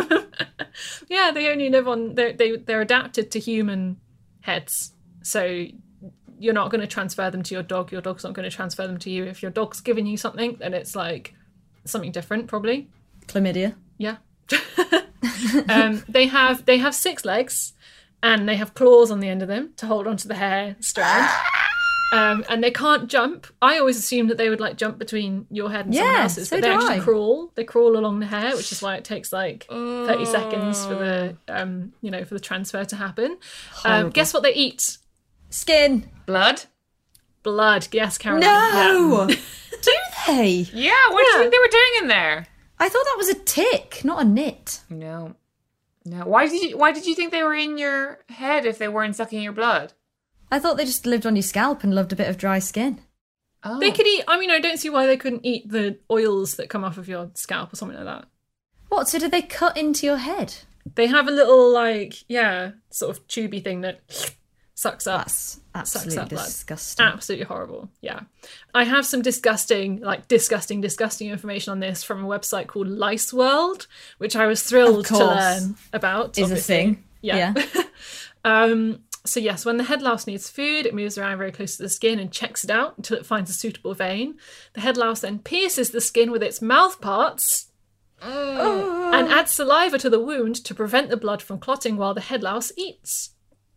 [1.09, 3.97] yeah, they only live on they they they're adapted to human
[4.41, 4.93] heads.
[5.23, 5.67] So
[6.39, 7.93] you're not going to transfer them to your dog.
[7.93, 9.25] Your dog's not going to transfer them to you.
[9.25, 11.35] If your dog's giving you something, then it's like
[11.85, 12.89] something different, probably.
[13.29, 13.75] Chlamydia.
[13.99, 14.17] Yeah.
[15.69, 17.73] um, they have they have six legs,
[18.23, 21.29] and they have claws on the end of them to hold onto the hair strand.
[22.13, 23.47] Um, and they can't jump.
[23.63, 26.49] I always assumed that they would like jump between your head and someone Yeah, else's,
[26.51, 27.01] so but they actually I.
[27.01, 27.51] crawl.
[27.55, 31.37] They crawl along the hair, which is why it takes like thirty seconds for the
[31.49, 33.39] um, you know for the transfer to happen.
[33.87, 34.99] Um, guess what they eat?
[35.49, 36.11] Skin.
[36.27, 36.65] Blood?
[37.43, 37.89] Blood.
[37.93, 38.43] Yes, Caroline.
[38.43, 38.73] Yeah.
[38.93, 39.27] No.
[39.83, 39.93] do
[40.27, 40.67] they?
[40.75, 42.47] Yeah, what do you think they were doing in there?
[42.79, 44.81] I thought that was a tick, not a nit.
[44.91, 45.35] No.
[46.05, 46.25] No.
[46.25, 49.17] Why did you why did you think they were in your head if they weren't
[49.17, 49.93] sucking your blood?
[50.51, 53.01] I thought they just lived on your scalp and loved a bit of dry skin.
[53.65, 53.79] Oh.
[53.79, 54.25] They could eat.
[54.27, 57.09] I mean, I don't see why they couldn't eat the oils that come off of
[57.09, 58.27] your scalp or something like that.
[58.89, 59.09] What?
[59.09, 60.55] So did they cut into your head?
[60.95, 64.01] They have a little like yeah, sort of tubey thing that
[64.83, 65.27] sucks up.
[65.27, 66.47] That's sucks absolutely up blood.
[66.47, 67.07] disgusting.
[67.07, 67.89] Absolutely horrible.
[68.01, 68.21] Yeah.
[68.75, 73.33] I have some disgusting, like disgusting, disgusting information on this from a website called Lice
[73.33, 73.87] World,
[74.19, 76.37] which I was thrilled to learn about.
[76.37, 77.05] Is a thing.
[77.21, 77.55] Yeah.
[78.45, 81.85] um, so yes, when the head louse needs food, it moves around very close to
[81.85, 84.35] the skin and checks it out until it finds a suitable vein.
[84.75, 87.69] The head louse then pierces the skin with its mouth parts
[88.21, 92.43] and adds saliva to the wound to prevent the blood from clotting while the head
[92.43, 93.31] louse eats.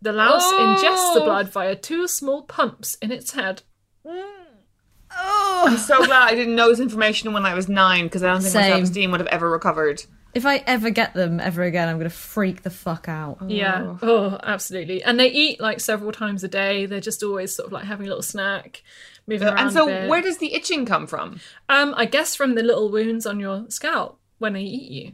[0.05, 3.63] The louse ingests the blood via two small pumps in its head.
[4.05, 5.63] Oh.
[5.65, 8.43] I'm so glad I didn't know this information when I was nine because I don't
[8.43, 8.71] think my Same.
[8.71, 10.03] self esteem would have ever recovered.
[10.35, 13.49] If I ever get them ever again, I'm going to freak the fuck out.
[13.49, 13.97] Yeah.
[14.03, 15.01] Oh, absolutely.
[15.01, 16.85] And they eat like several times a day.
[16.85, 18.83] They're just always sort of like having a little snack,
[19.25, 19.57] moving around.
[19.57, 20.07] And so a bit.
[20.07, 21.39] where does the itching come from?
[21.67, 25.11] Um, I guess from the little wounds on your scalp when they eat you.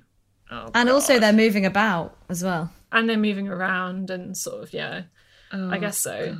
[0.76, 2.74] And also, they're moving about as well.
[2.92, 5.04] And they're moving around and sort of, yeah,
[5.52, 6.38] I guess so.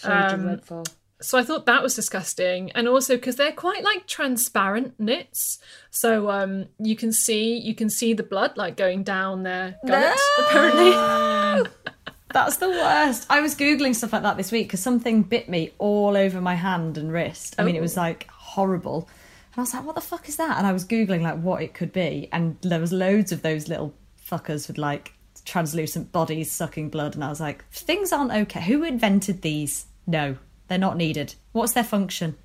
[0.00, 0.84] So Um, dreadful.
[1.20, 2.72] So I thought that was disgusting.
[2.72, 5.58] And also because they're quite like transparent nits.
[5.90, 10.18] So um you can see you can see the blood like going down their gut,
[10.38, 10.90] apparently.
[12.32, 13.26] That's the worst.
[13.28, 16.54] I was googling stuff like that this week because something bit me all over my
[16.54, 17.54] hand and wrist.
[17.58, 19.08] I mean, it was like horrible.
[19.52, 21.62] And I was like, "What the fuck is that?" And I was googling like what
[21.62, 23.92] it could be, and there was loads of those little
[24.26, 25.12] fuckers with like
[25.44, 28.62] translucent bodies sucking blood, and I was like, "Things aren't okay.
[28.62, 29.86] Who invented these?
[30.06, 30.36] No,
[30.68, 31.34] they're not needed.
[31.52, 32.36] What's their function?"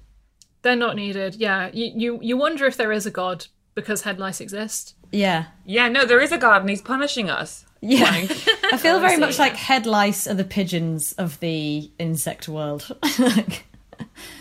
[0.63, 1.35] They're not needed.
[1.35, 1.69] Yeah.
[1.71, 4.95] You, you you wonder if there is a god because head lice exist.
[5.11, 7.63] Yeah, Yeah, no, there is a god and he's punishing us.
[7.79, 8.09] yeah.
[8.09, 8.31] Like,
[8.73, 9.45] I feel very much yeah.
[9.45, 12.91] like head lice are the pigeons of the insect world.
[13.19, 13.65] Like,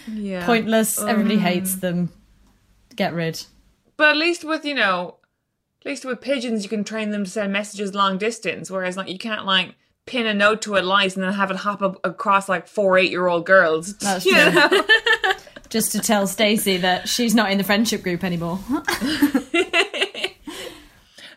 [0.09, 0.45] yeah.
[0.45, 1.01] Pointless.
[1.01, 2.13] Everybody um, hates them.
[2.95, 3.43] Get rid.
[3.97, 5.17] But at least with, you know,
[5.87, 9.09] at least with pigeons, you can train them to send messages long distance, whereas like
[9.09, 12.05] you can't like pin a note to a lice and then have it hop up
[12.05, 13.97] across like four eight year old girls.
[13.99, 14.51] That's You true.
[14.53, 14.83] know?
[15.71, 18.59] Just to tell Stacey that she's not in the friendship group anymore.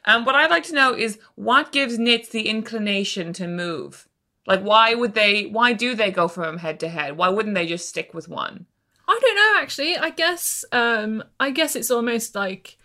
[0.06, 4.08] Um, what I'd like to know is what gives nits the inclination to move?
[4.48, 5.44] Like, why would they?
[5.44, 7.16] Why do they go from head to head?
[7.16, 8.66] Why wouldn't they just stick with one?
[9.08, 9.98] I don't know actually.
[9.98, 12.79] I guess um I guess it's almost like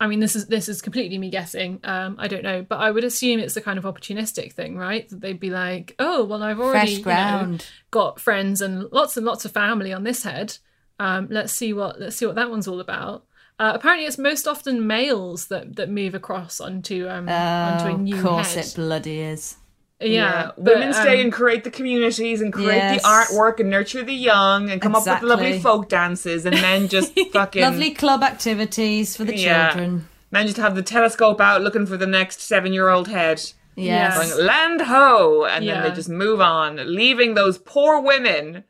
[0.00, 1.78] I mean this is this is completely me guessing.
[1.84, 5.08] Um I don't know, but I would assume it's the kind of opportunistic thing, right?
[5.10, 7.58] That they'd be like, "Oh, well I've already you know,
[7.90, 10.56] got friends and lots and lots of family on this head.
[10.98, 13.26] Um let's see what let's see what that one's all about."
[13.58, 18.16] Uh, apparently, it's most often males that, that move across onto um onto a new
[18.16, 18.64] of course head.
[18.64, 19.56] it bloody is.
[20.00, 23.02] Yeah, but, women stay um, and create the communities and create Yes.
[23.02, 26.88] the artwork and nurture the young and come up with lovely folk dances and men
[26.88, 29.68] just fucking Lovely club activities for the Yeah.
[29.70, 30.08] children.
[30.30, 33.42] men just have the telescope out looking for the next seven year old head.
[33.76, 34.16] Yes.
[34.32, 38.64] Going land ho, and then they just move on, leaving those poor women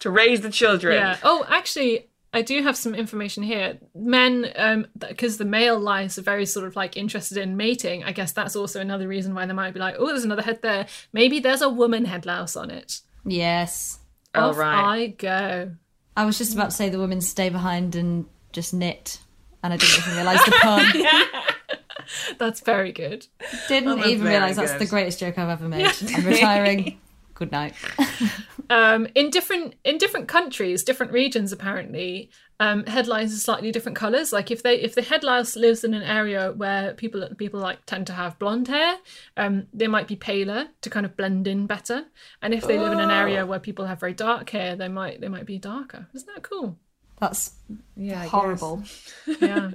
[0.00, 0.96] to raise the children.
[0.96, 1.16] Yeah.
[1.22, 3.78] Oh, actually, I do have some information here.
[3.94, 8.04] Men, um, because the male lice are very sort of like interested in mating.
[8.04, 10.62] I guess that's also another reason why they might be like, oh, there's another head
[10.62, 10.86] there.
[11.12, 13.00] Maybe there's a woman head louse on it.
[13.24, 13.98] Yes.
[14.34, 15.02] Oh, Off right.
[15.02, 15.72] I go.
[16.16, 19.18] I was just about to say the women stay behind and just knit,
[19.62, 20.92] and I didn't even realise the pun.
[20.94, 21.24] yeah.
[22.38, 23.26] That's very good.
[23.68, 25.92] Didn't that's even very realise that's the greatest joke I've ever made.
[26.12, 26.98] I'm retiring.
[27.34, 27.74] Good night.
[28.70, 32.30] Um, in different in different countries, different regions, apparently,
[32.60, 34.32] um, head lice are slightly different colours.
[34.32, 37.84] Like if they if the head lice lives in an area where people people like
[37.84, 38.96] tend to have blonde hair,
[39.36, 42.04] um, they might be paler to kind of blend in better.
[42.42, 45.20] And if they live in an area where people have very dark hair, they might
[45.20, 46.06] they might be darker.
[46.14, 46.78] Isn't that cool?
[47.18, 47.52] That's
[47.96, 48.84] Yeah, horrible.
[49.40, 49.72] Yeah.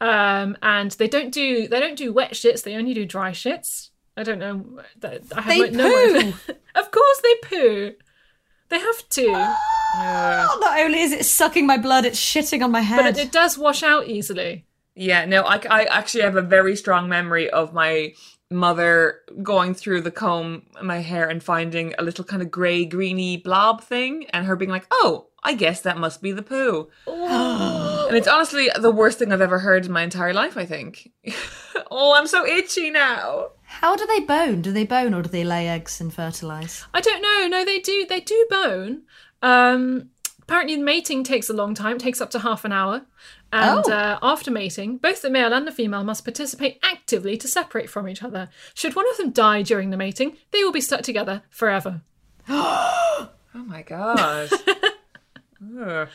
[0.00, 2.64] um, and they don't do they don't do wet shits.
[2.64, 3.90] They only do dry shits.
[4.16, 4.80] I don't know.
[5.00, 6.28] that- I They have no poo.
[6.74, 7.92] of course they poo.
[8.68, 9.26] They have to.
[9.94, 12.96] Oh, not only is it sucking my blood, it's shitting on my head.
[12.96, 14.64] But it, it does wash out easily.
[14.94, 18.14] Yeah, no, I, I actually have a very strong memory of my
[18.50, 23.38] mother going through the comb my hair and finding a little kind of grey, greeny
[23.38, 28.16] blob thing, and her being like, "Oh, I guess that must be the poo." and
[28.16, 30.56] it's honestly the worst thing I've ever heard in my entire life.
[30.56, 31.10] I think.
[31.90, 33.48] oh, I'm so itchy now.
[33.80, 34.62] How do they bone?
[34.62, 36.84] Do they bone or do they lay eggs and fertilise?
[36.94, 37.48] I don't know.
[37.48, 38.06] No, they do.
[38.08, 39.02] They do bone.
[39.42, 40.10] Um,
[40.42, 41.96] apparently, mating takes a long time.
[41.96, 43.02] It takes up to half an hour.
[43.52, 43.92] And Oh.
[43.92, 48.08] uh, after mating, both the male and the female must participate actively to separate from
[48.08, 48.48] each other.
[48.74, 52.02] Should one of them die during the mating, they will be stuck together forever.
[53.54, 54.48] Oh my god.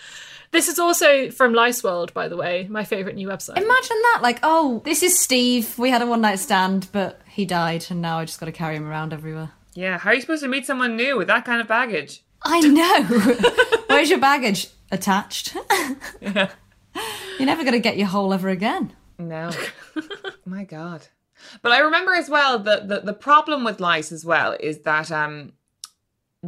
[0.47, 0.51] Ugh.
[0.51, 3.57] This is also from Lice World, by the way, my favourite new website.
[3.57, 4.19] Imagine that.
[4.21, 5.77] Like, oh, this is Steve.
[5.77, 8.51] We had a one night stand, but he died, and now I just got to
[8.51, 9.51] carry him around everywhere.
[9.73, 12.23] yeah, how are you supposed to meet someone new with that kind of baggage?
[12.43, 13.03] I know.
[13.87, 14.67] Where's your baggage?
[14.91, 15.55] Attached.
[16.21, 16.49] Yeah.
[17.37, 18.93] You're never going to get your hole ever again.
[19.19, 19.51] No.
[20.45, 21.07] My God.
[21.61, 25.11] But I remember as well that the the problem with lice as well is that
[25.11, 25.53] um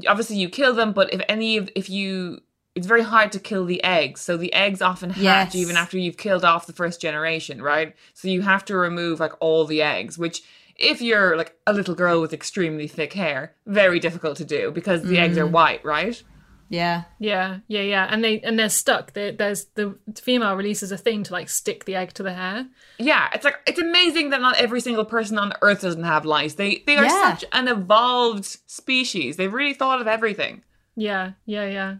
[0.08, 2.42] obviously you kill them, but if any of if you
[2.76, 4.22] it's very hard to kill the eggs.
[4.22, 5.56] So the eggs often hatch Yes.
[5.56, 7.96] even after you've killed off the first generation, right?
[8.14, 10.42] So you have to remove like all the eggs, which
[10.76, 15.04] if you're like a little girl with extremely thick hair, very difficult to do because
[15.04, 15.52] the eggs are mm.
[15.52, 16.22] white, right?
[16.70, 17.06] Yeah.
[17.18, 19.14] Yeah, yeah, yeah, and they and they're stuck.
[19.14, 22.68] They, there's the female releases a thing to like stick the egg to the hair.
[23.00, 26.54] Yeah, it's like it's amazing that not every single person on Earth doesn't have lice.
[26.54, 27.36] They they are Yeah.
[27.36, 29.36] such an evolved species.
[29.36, 30.64] They've really thought of everything.
[30.96, 31.96] Yeah, yeah, yeah.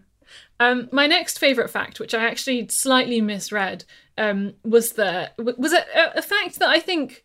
[0.60, 3.84] Um, my next favorite fact, which I actually slightly misread,
[4.18, 7.24] um, was the was a, a fact that I think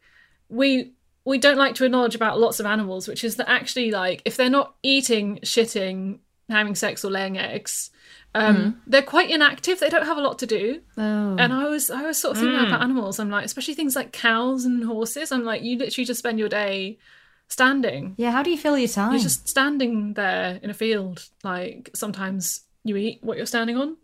[0.49, 0.93] we
[1.25, 4.37] we don't like to acknowledge about lots of animals, which is that actually, like, if
[4.37, 6.19] they're not eating, shitting,
[6.49, 7.89] having sex, or laying eggs,
[8.35, 9.79] um, they're quite inactive.
[9.79, 10.81] They don't have a lot to do.
[10.97, 11.35] Oh.
[11.37, 13.19] And I was I was sort of thinking about animals.
[13.19, 15.31] I'm like, especially things like cows and horses.
[15.31, 16.99] I'm like, you literally just spend your day
[17.47, 18.13] standing.
[18.17, 19.13] Yeah, how do you fill your time?
[19.13, 21.27] You're just standing there in a field.
[21.43, 23.97] Like sometimes you eat what you're standing on,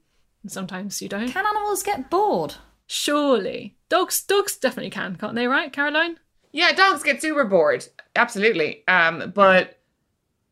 [0.44, 1.30] and sometimes you don't.
[1.30, 2.56] Can animals get bored?
[2.88, 5.48] Surely, dogs dogs definitely can, can't they?
[5.48, 6.18] Right, Caroline?
[6.52, 7.88] Yeah, dogs get super bored.
[8.16, 8.86] Absolutely.
[8.88, 9.80] Um, but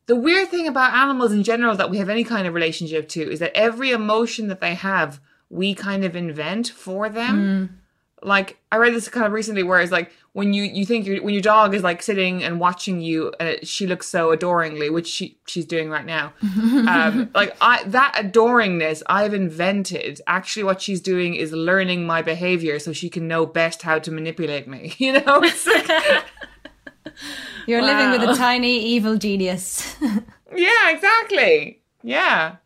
[0.06, 3.22] the weird thing about animals in general that we have any kind of relationship to
[3.22, 7.82] is that every emotion that they have, we kind of invent for them.
[8.22, 11.24] Like I read this kind of recently, where it's like when you you think your
[11.24, 14.90] when your dog is like sitting and watching you, and it, she looks so adoringly,
[14.90, 16.34] which she she's doing right now.
[16.42, 20.22] um, like I that adoringness I've invented.
[20.28, 24.12] Actually, what she's doing is learning my behavior so she can know best how to
[24.12, 24.96] manipulate me.
[25.00, 25.90] You know, it's like.
[27.66, 29.96] You're living with a tiny evil genius.
[30.56, 31.82] Yeah, exactly.
[32.04, 32.58] Yeah.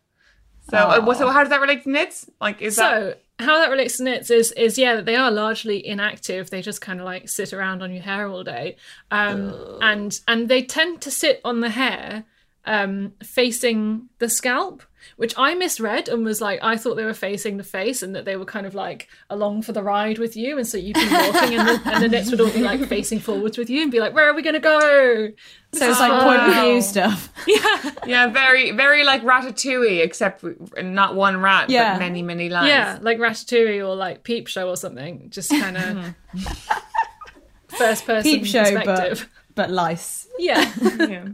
[0.70, 2.28] So, uh, so how does that relate to nits?
[2.40, 5.30] Like, is that So how that relates to nits is is yeah that they are
[5.30, 6.50] largely inactive.
[6.50, 8.76] They just kind of like sit around on your hair all day,
[9.10, 12.24] um, and and they tend to sit on the hair
[12.66, 14.82] um, facing the scalp,
[15.16, 18.24] which I misread and was like I thought they were facing the face and that
[18.24, 21.06] they were kind of like along for the ride with you, and so you'd be
[21.10, 23.90] walking and the, and the nits would all be like facing forwards with you and
[23.92, 25.30] be like, where are we gonna go?
[25.72, 27.30] so it's like point of view stuff.
[27.46, 28.26] yeah, Yeah.
[28.28, 30.42] very, very like Ratatouille, except
[30.82, 31.94] not one rat, Yeah.
[31.94, 32.68] but many, many lines.
[32.68, 35.28] Yeah, like Ratatouille or like Peep Show or something.
[35.30, 36.14] Just kind of
[37.68, 39.28] first person Peep show, perspective.
[39.54, 40.26] but but lice.
[40.38, 40.72] Yeah.
[40.98, 41.28] Yeah.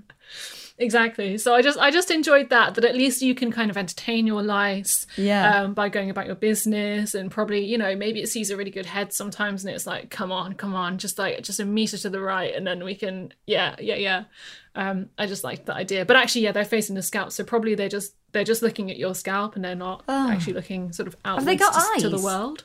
[0.81, 1.37] Exactly.
[1.37, 4.27] So I just I just enjoyed that that at least you can kind of entertain
[4.27, 5.61] your lice Yeah.
[5.61, 8.71] um, by going about your business and probably you know maybe it sees a really
[8.71, 11.99] good head sometimes and it's like come on come on just like just a meter
[11.99, 14.25] to the right and then we can yeah yeah yeah.
[14.75, 17.75] Um, I just liked that idea, but actually yeah they're facing the scalp so probably
[17.75, 21.17] they're just they're just looking at your scalp and they're not actually looking sort of
[21.27, 22.65] outwards they got to, to the world.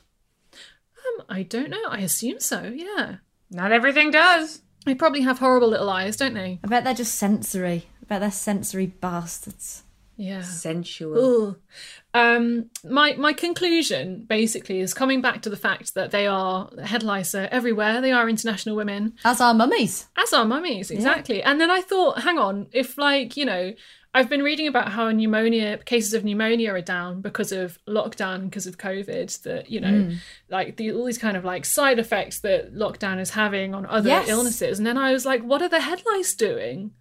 [0.54, 1.82] Um, I don't know.
[1.88, 2.72] I assume so.
[2.74, 3.16] Yeah,
[3.50, 4.62] Not everything does.
[4.84, 6.60] they probably have horrible little eyes, don't they?
[6.64, 7.86] I bet they're just sensory.
[8.06, 9.82] I bet they're sensory bastards.
[10.18, 10.40] Yeah.
[10.42, 11.48] Sensual.
[11.48, 11.56] Ugh.
[12.14, 17.02] Um, my my conclusion basically is coming back to the fact that they are head
[17.02, 18.00] lice are everywhere.
[18.00, 20.06] They are international women, As are mummies.
[20.16, 21.42] as are mummies, exactly.
[21.42, 23.74] And then I thought, hang on, if like you know,
[24.14, 28.66] I've been reading about how pneumonia cases of pneumonia are down because of lockdown, because
[28.66, 29.42] of COVID.
[29.42, 30.12] That you know,
[30.48, 34.08] like the, all these kind of like side effects that lockdown is having on other
[34.08, 34.28] Yes.
[34.30, 34.78] illnesses.
[34.78, 36.92] And then I was like, what are the head lice doing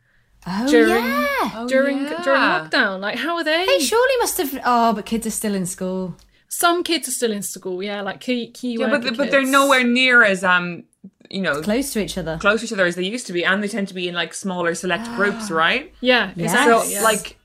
[0.47, 1.65] Oh, during yeah.
[1.67, 2.21] during yeah.
[2.23, 2.99] during lockdown?
[2.99, 3.65] Like, how are they?
[3.65, 4.59] They surely must have.
[4.65, 6.15] Oh, but kids are still in school.
[6.47, 9.45] Some kids are still in school, yeah, like key key Yeah, but worker but they're
[9.45, 10.83] nowhere near as um
[11.29, 12.37] you know Close to each other.
[12.39, 14.13] close to each other as they used to be, and they tend to be in
[14.15, 15.93] like smaller select groups, right?
[16.01, 16.51] Yeah, Yes.
[16.51, 16.85] exactly.
[16.85, 17.03] So yes.
[17.03, 17.37] like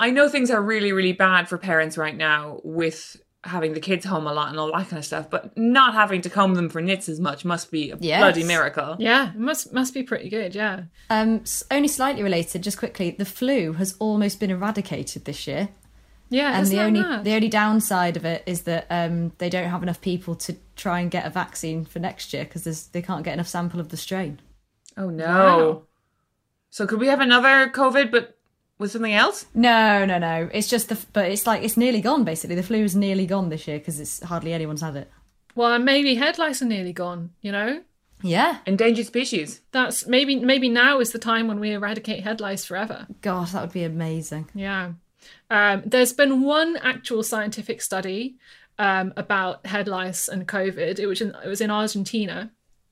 [0.00, 4.04] I know things are really really bad for parents right now with having the kids
[4.04, 6.68] home a lot and all that kind of stuff, but not having to comb them
[6.68, 8.20] for nits as much must be a Yes.
[8.20, 8.96] bloody miracle.
[8.98, 10.54] yeah, it must must be pretty good.
[10.54, 13.10] Yeah, Um, only slightly related, just quickly.
[13.10, 15.68] The flu has almost been eradicated this year,
[16.30, 16.52] yeah.
[16.54, 17.24] and isn't the that only mad?
[17.24, 21.00] the only downside of it is that um, they don't have enough people to try
[21.00, 23.96] and get a vaccine for next year because they can't get enough sample of the
[23.96, 24.40] strain.
[24.96, 25.26] Oh no.
[25.26, 25.82] Wow.
[26.70, 28.36] So could we have another COVID but
[28.78, 29.46] with something else?
[29.54, 30.48] No, no, no.
[30.52, 32.24] It's just the, but it's like it's nearly gone.
[32.24, 35.10] Basically, the flu is nearly gone this year because it's hardly anyone's had it.
[35.54, 37.30] well, and maybe head lice are nearly gone.
[37.40, 37.82] You know,
[38.22, 39.60] Yeah, Endangered species.
[39.72, 43.06] that's maybe maybe now is the time when we eradicate head lice forever.
[43.20, 44.48] God, that would be amazing.
[44.54, 44.92] Yeah.
[45.50, 48.36] Um, there's been one actual scientific study
[48.78, 50.98] um, about head lice and COVID.
[50.98, 52.50] It was in, it was in Argentina.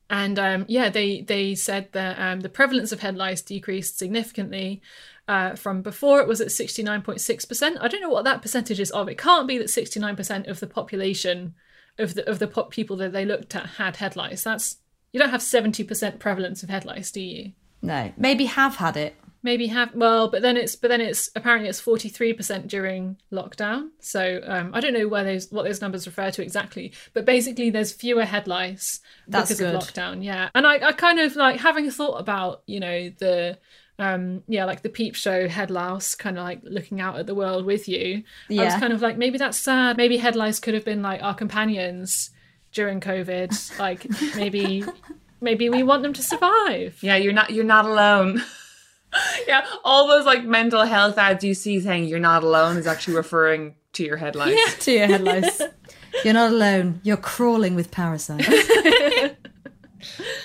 [0.09, 4.81] And um, yeah, they, they said that um, the prevalence of head lice decreased significantly
[5.29, 7.77] uh, from before it was at 69.6%.
[7.81, 9.09] I don't know what that percentage is of.
[9.09, 11.55] It can't be that 69% of the population
[11.99, 14.43] of the of the pop people that they looked at had head lice.
[14.45, 14.79] That's
[15.13, 17.53] you don't have 70% prevalence of head lice, do you?
[17.83, 19.15] No, maybe have had it.
[19.43, 24.41] maybe have well but then it's but then it's apparently it's 43% during lockdown so
[24.47, 27.93] um, i don't know where those what those numbers refer to exactly but basically there's
[27.93, 29.75] fewer head lice That's because good.
[29.75, 33.59] of lockdown yeah and I, I kind of like having thought about you know the
[34.03, 37.35] um yeah like the peep show head louse kind of like looking out at the
[37.35, 40.75] world with you i was kind of like maybe that's sad maybe head lice could
[40.75, 42.31] have been like our companions
[42.73, 44.85] during covid like maybe
[45.41, 48.43] maybe we want them to survive Yeah, you're not you're not alone.
[49.49, 53.17] yeah, all those like mental health ads you see saying you're not alone is actually
[53.17, 54.57] referring to your headlines.
[54.81, 55.61] To your head lice.
[56.25, 57.01] You're not alone.
[57.05, 58.47] You're crawling with parasites.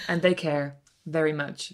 [0.07, 1.73] And they care very much.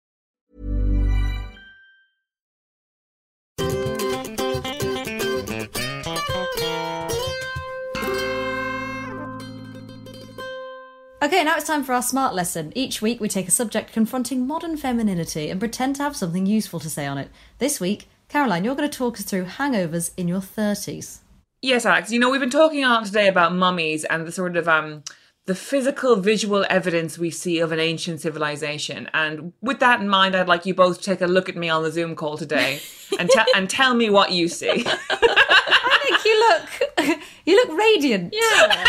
[11.23, 12.73] Okay, now it's time for our smart lesson.
[12.73, 16.79] Each week we take a subject confronting modern femininity and pretend to have something useful
[16.79, 17.29] to say on it.
[17.59, 21.19] This week, Caroline, you're going to talk us through hangovers in your 30s.
[21.61, 22.11] Yes, Alex.
[22.11, 25.03] You know, we've been talking lot today about mummies and the sort of um
[25.45, 29.07] the physical visual evidence we see of an ancient civilization.
[29.13, 31.69] And with that in mind, I'd like you both to take a look at me
[31.69, 32.79] on the Zoom call today
[33.19, 34.85] and te- and tell me what you see.
[34.87, 38.33] I think you look you look radiant.
[38.33, 38.85] Yeah.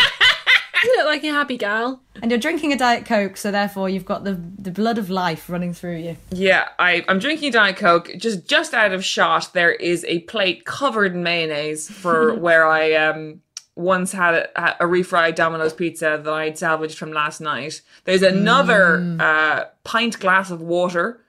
[0.83, 2.01] You look like a happy gal.
[2.21, 5.49] And you're drinking a Diet Coke, so therefore you've got the the blood of life
[5.49, 6.17] running through you.
[6.31, 8.11] Yeah, I, I'm drinking Diet Coke.
[8.17, 12.93] Just just out of shot, there is a plate covered in mayonnaise for where I
[12.93, 13.41] um
[13.75, 17.81] once had a, a refried Domino's pizza that I'd salvaged from last night.
[18.05, 21.22] There's another uh, pint glass of water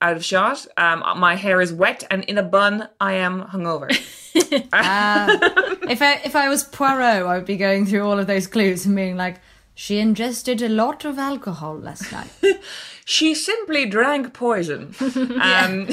[0.00, 0.66] out of shot.
[0.76, 3.90] Um, my hair is wet, and in a bun, I am hungover.
[5.88, 8.84] If I if I was Poirot, I would be going through all of those clues
[8.84, 9.40] and being like,
[9.74, 12.30] she ingested a lot of alcohol last night.
[13.04, 14.94] she simply drank poison.
[15.40, 15.88] Um,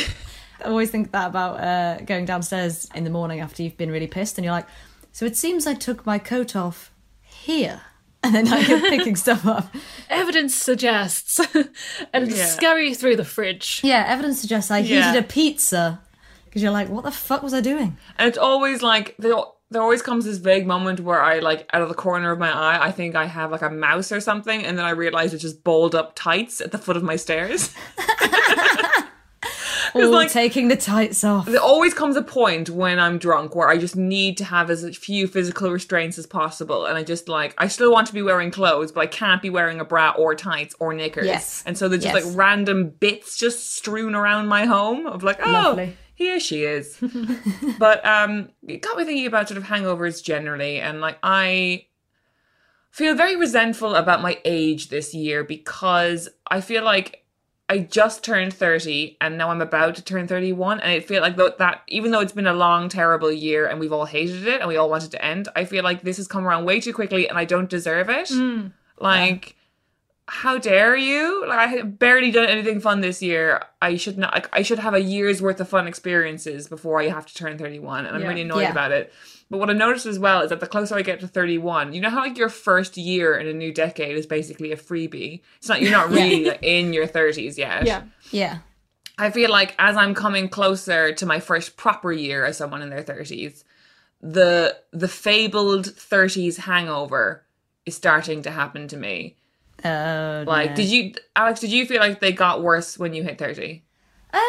[0.59, 4.07] I always think that about uh, going downstairs in the morning after you've been really
[4.07, 4.67] pissed, and you're like,
[5.11, 6.91] so it seems I took my coat off
[7.21, 7.81] here,
[8.33, 9.73] and then I kept picking stuff up.
[10.09, 11.39] Evidence suggests.
[12.13, 12.45] and Yeah.
[12.45, 13.81] scurry through the fridge.
[13.83, 15.07] Yeah, evidence suggests I Yeah.
[15.11, 16.01] heated a pizza
[16.45, 17.97] because you're like, what the fuck was I doing?
[18.17, 19.35] And it's always like there,
[19.71, 22.51] there always comes this vague moment where I like out of the corner of my
[22.51, 25.41] eye, I think I have like a mouse or something, and then I realize it's
[25.41, 27.73] just balled up tights at the foot of my stairs.
[29.95, 31.45] Or like- taking the tights off.
[31.45, 34.83] there always comes a point when I'm drunk where I just need to have as
[34.97, 38.51] few physical restraints as possible, and I just like I still want to be wearing
[38.51, 41.25] clothes, but I can't be wearing a bra or tights or knickers.
[41.27, 41.63] Yes.
[41.65, 42.25] and so there's just Yes.
[42.25, 45.97] like random bits just strewn around my home of like, oh, Lovely.
[46.15, 46.97] here she is.
[47.79, 51.85] but um, it got me thinking about sort of hangovers generally, and like I
[52.91, 57.22] feel very resentful about my age this year because I feel like
[57.69, 61.37] I just turned 30 and now I'm about to turn 31 and I feel like
[61.37, 64.67] that even though it's been a long terrible year and we've all hated it and
[64.67, 66.93] we all want it to end I feel like this has come around way too
[66.93, 68.29] quickly and I don't deserve it.
[68.29, 68.67] Hmm.
[68.99, 69.55] Like
[70.27, 71.45] how dare you?
[71.47, 73.63] Like I barely done anything fun this year.
[73.81, 77.07] I should not like, I should have a year's worth of fun experiences before I
[77.09, 78.27] have to turn 31 and I'm Yeah.
[78.27, 78.71] really annoyed Yeah.
[78.71, 79.11] about it
[79.53, 82.01] but what I noticed as well is that the closer I get to 31, you
[82.01, 85.41] know how like your first year in a new decade is basically a freebie.
[85.57, 87.85] It's not you're not really like, in your 30s yet.
[87.85, 88.01] Yeah.
[88.31, 88.57] Yeah.
[89.19, 92.89] I feel like as I'm coming closer to my first proper year as someone in
[92.89, 93.63] their 30s,
[94.21, 97.43] the the fabled 30s hangover
[97.85, 99.35] is starting to happen to me.
[99.85, 100.75] Oh, Like, no.
[100.77, 103.83] did you Alex, did you feel like they got worse when you hit 30?
[104.33, 104.41] Um,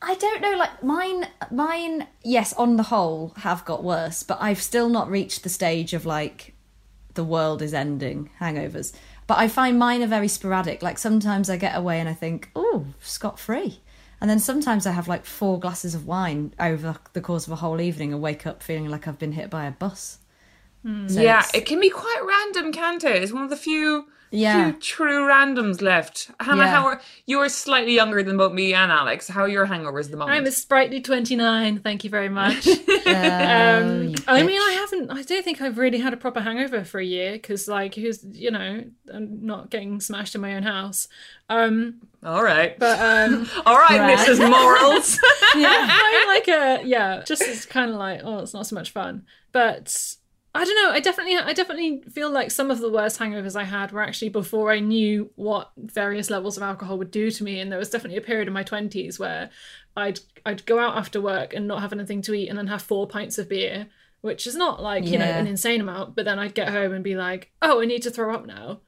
[0.00, 0.56] I don't know.
[0.56, 2.06] Like mine, mine.
[2.22, 6.06] Yes, on the whole, have got worse, but I've still not reached the stage of
[6.06, 6.54] like
[7.14, 8.92] the world is ending hangovers.
[9.26, 10.82] But I find mine are very sporadic.
[10.82, 13.80] Like sometimes I get away and I think, oh, scot free.
[14.20, 17.56] And then sometimes I have like four glasses of wine over the course of a
[17.56, 20.18] whole evening and wake up feeling like I've been hit by a bus.
[20.84, 23.22] So yeah, it can be quite random, can't it?
[23.22, 24.70] It's one of the few Yeah.
[24.70, 26.30] few true randoms left.
[26.40, 26.70] Hannah, Yeah.
[26.70, 29.28] how are you're slightly younger than both me and Alex.
[29.28, 30.36] How are your hangovers at the moment?
[30.38, 31.80] I'm a sprightly 29.
[31.80, 32.66] Thank you very much.
[33.08, 34.60] Oh, Um, you I mean.
[34.60, 35.10] I haven't.
[35.10, 38.22] I don't think I've really had a proper hangover for a year because, like, who's
[38.30, 41.08] you know, I'm not getting smashed in my own house.
[41.48, 42.78] Um, All right.
[42.78, 44.18] but um, All right, Right.
[44.18, 44.38] Mrs.
[44.50, 45.18] Morals.
[45.54, 49.24] I'm like a yeah, just it's kind of like oh, it's not so much fun.
[49.52, 50.16] But
[50.58, 50.90] I don't know.
[50.90, 54.30] I definitely, I definitely feel like some of the worst hangovers I had were actually
[54.30, 57.60] before I knew what various levels of alcohol would do to me.
[57.60, 59.50] And there was definitely a period in my twenties where
[59.96, 62.82] I'd I'd go out after work and not have anything to eat, and then have
[62.82, 63.86] four pints of beer,
[64.20, 66.16] which is not like you know an insane amount.
[66.16, 68.80] But then I'd get home and be like, oh, I need to throw up now.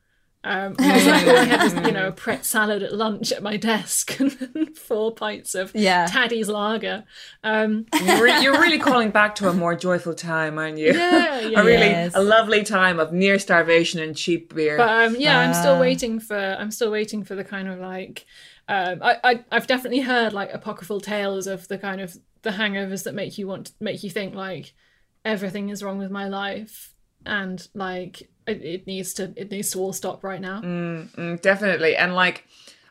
[0.43, 3.57] Um, because like, I had was, you know, a Pret salad at lunch at my
[3.59, 6.07] desk and four pints of Yeah.
[6.07, 7.05] Taddy's lager.
[7.45, 10.95] Um, you're, re- you're really calling back to a more joyful time, aren't you?
[10.95, 12.13] Yeah, yeah, a really Yes.
[12.15, 14.79] a lovely time of near starvation and cheap beer.
[14.79, 15.81] but um, yeah, I'm still Ah.
[15.81, 16.39] waiting for.
[16.39, 18.25] I'm still waiting for the kind of like.
[18.69, 23.03] Um, I, I I've definitely heard like apocryphal tales of the kind of the hangovers
[23.05, 24.73] that make you want make you think like
[25.25, 26.90] everything is wrong with my life
[27.27, 30.61] and like it, it needs to it needs to all stop right now.
[30.61, 31.97] Mm, definitely.
[31.97, 32.47] And like,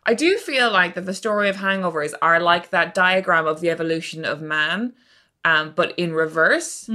[0.06, 3.70] I do feel like that the story of hangovers are like that diagram of the
[3.70, 4.94] evolution of man.
[5.46, 6.90] Um, but in reverse.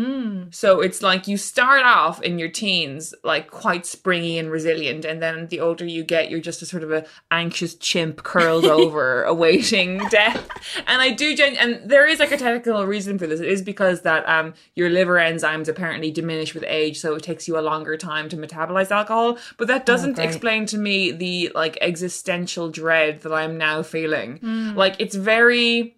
[0.51, 5.23] So it's like you start off in your teens like quite springy and resilient, and
[5.23, 9.23] then the older you get, you're just a sort of a anxious chimp curled over,
[9.25, 10.47] awaiting death.
[10.87, 13.41] And I do, gen- and there is like a technical reason for this.
[13.41, 17.49] It is because that um your liver enzymes apparently diminish with age, so it takes
[17.49, 19.39] you a longer time to metabolize alcohol.
[19.57, 20.27] But that doesn't great.
[20.29, 24.75] explain to me the like existential dread that I'm now feeling.
[24.77, 25.97] Like it's very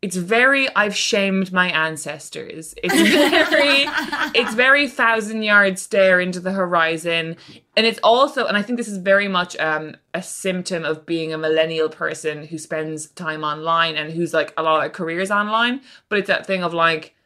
[0.00, 2.74] it's very I've shamed my ancestors.
[2.82, 3.84] It's very
[4.34, 7.36] it's very thousand yard stare into the horizon.
[7.76, 11.32] And it's also and I think this is very much um a symptom of being
[11.32, 15.80] a millennial person who spends time online and who's like a lot of careers online.
[16.08, 17.16] But it's that thing of like,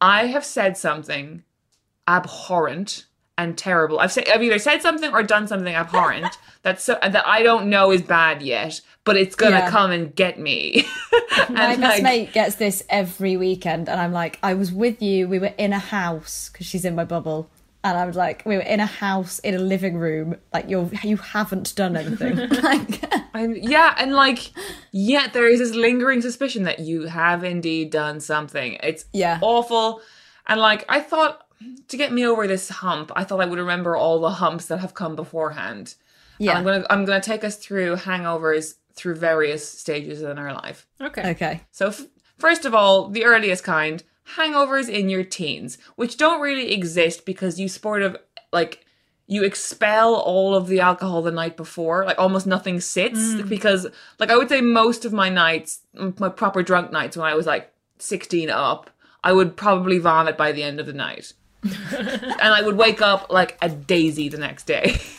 [0.00, 1.42] I have said something
[2.06, 3.06] abhorrent
[3.40, 3.98] and terrible.
[3.98, 7.68] I've said I've either said something or done something abhorrent that's so that I don't
[7.68, 9.70] know is bad yet, but it's gonna Yeah.
[9.70, 10.86] come and get me.
[11.50, 15.02] My and best like, mate gets this every weekend, and I'm like, I was with
[15.02, 15.28] you.
[15.28, 17.50] We were in a house because she's in my bubble,
[17.82, 20.36] and I was like, we were in a house in a living room.
[20.52, 22.36] Like you're, you haven't done anything.
[22.62, 23.04] like,
[23.34, 24.50] I'm, yeah, and like,
[24.92, 28.78] yet there is this lingering suspicion that you have indeed done something.
[28.82, 29.38] It's Yeah.
[29.42, 30.02] awful,
[30.46, 31.46] and like I thought
[31.88, 34.78] to get me over this hump, I thought I would remember all the humps that
[34.80, 35.94] have come beforehand.
[36.38, 36.56] And Yeah.
[36.56, 40.86] I'm gonna I'm gonna take us through hangovers through various stages in our life.
[41.00, 41.30] Okay.
[41.30, 42.06] okay, So, f-
[42.38, 44.02] first of all, the earliest kind,
[44.36, 48.16] hangovers in your teens, which don't really exist because you sort of
[48.52, 48.84] like
[49.26, 53.48] you expel all of the alcohol the night before, like almost nothing sits mm.
[53.48, 53.86] because
[54.18, 55.82] like I would say most of my nights,
[56.18, 58.90] my proper drunk nights when I was like 16 up,
[59.22, 61.32] I would probably vomit by the end of the night.
[61.62, 64.96] and I would wake up like a daisy the next day.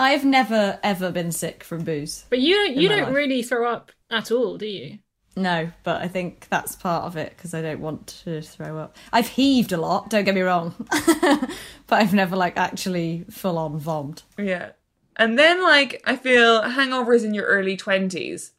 [0.00, 2.24] I've never ever been sick from booze.
[2.30, 3.14] But you don't you don't life.
[3.14, 4.98] really throw up at all, do you?
[5.36, 8.96] No, but I think that's part of it because I don't want to throw up.
[9.12, 10.08] I've heaved a lot.
[10.08, 10.74] Don't get me wrong,
[11.20, 11.50] but
[11.90, 14.22] I've never like actually full on vommed.
[14.38, 14.70] Yeah.
[15.16, 18.52] And then like I feel hangovers in your early twenties.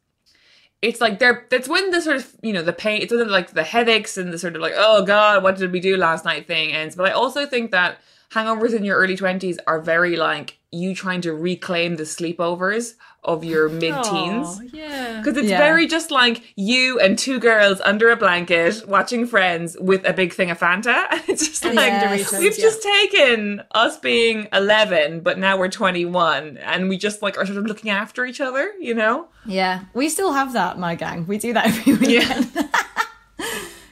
[0.80, 3.50] It's like they're that's when the sort of you know the pain it's when like
[3.50, 6.46] the headaches and the sort of like oh god what did we do last night
[6.46, 6.94] thing ends.
[6.94, 7.98] But I also think that
[8.34, 13.44] hangovers in your early twenties are very like you trying to reclaim the sleepovers of
[13.44, 14.58] your mid teens.
[14.58, 15.18] Oh, yeah.
[15.18, 15.58] Because it's Yeah.
[15.58, 20.32] very just like you and two girls under a blanket watching Friends with a big
[20.32, 21.04] thing of Fanta.
[21.28, 22.32] It's just like, Yes.
[22.38, 26.56] we've just taken us being 11, but now we're 21.
[26.56, 29.28] And we just like are sort of looking after each other, you know?
[29.46, 31.26] Yeah, we still have that, my gang.
[31.26, 32.50] We do that every weekend.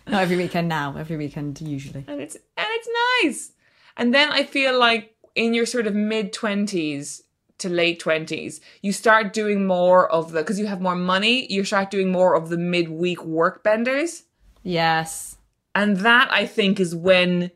[0.09, 0.97] Not every weekend now.
[0.99, 2.05] Every weekend usually.
[2.09, 2.89] And it's, and it's
[3.23, 3.53] nice.
[3.97, 7.23] And then I feel like in your sort of mid 20s,
[7.59, 11.63] to late 20s, you start doing more of the, because you have more money, you
[11.63, 14.25] start doing more of the midweek work benders.
[14.63, 15.37] Yes.
[15.75, 17.51] And that I think is when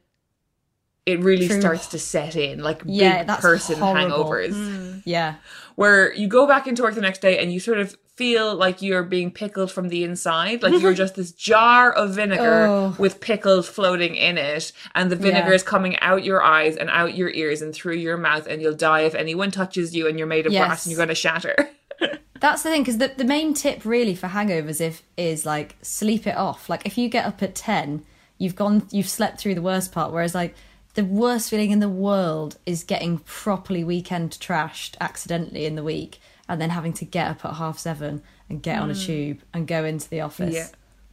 [1.07, 1.61] it really True.
[1.61, 4.25] starts to set in, like Yeah, big person horrible.
[4.25, 4.99] hangovers, hmm.
[5.05, 5.37] Yeah.
[5.75, 8.81] where you go back into work the next day and you sort of feel like
[8.81, 12.95] you're being pickled from the inside, like you're just this jar of vinegar Oh.
[12.99, 15.55] with pickles floating in it, and the vinegar Yeah.
[15.55, 18.75] is coming out your eyes and out your ears and through your mouth, and you'll
[18.75, 20.67] die if anyone touches you and you're made of Yes.
[20.67, 21.69] brass and you're going to shatter.
[22.41, 26.27] That's the thing, because the, the main tip really for hangovers if is like sleep
[26.27, 26.69] it off.
[26.69, 28.05] Like if you get up at ten,
[28.39, 30.13] you've gone, you've slept through the worst part.
[30.13, 30.55] Whereas like
[30.95, 36.21] the worst feeling in the world is getting properly weekend trashed accidentally in the week,
[36.49, 39.01] and then having to get up at half seven and get on a hmm.
[39.01, 40.55] tube and go into the office.
[40.55, 40.69] Yeah.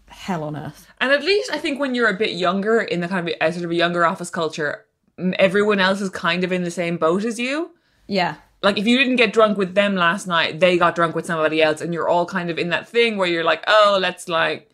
[0.08, 0.88] Hell on earth.
[1.00, 3.52] And at least I think when you're a bit younger in the kind of a,
[3.54, 4.86] sort of a younger office culture,
[5.40, 7.72] everyone else is kind of in the same boat as you.
[8.08, 8.36] Yeah.
[8.62, 11.62] Like if you didn't get drunk with them last night, they got drunk with somebody
[11.64, 14.70] else, and you're all kind of in that thing where you're like, oh, let's like,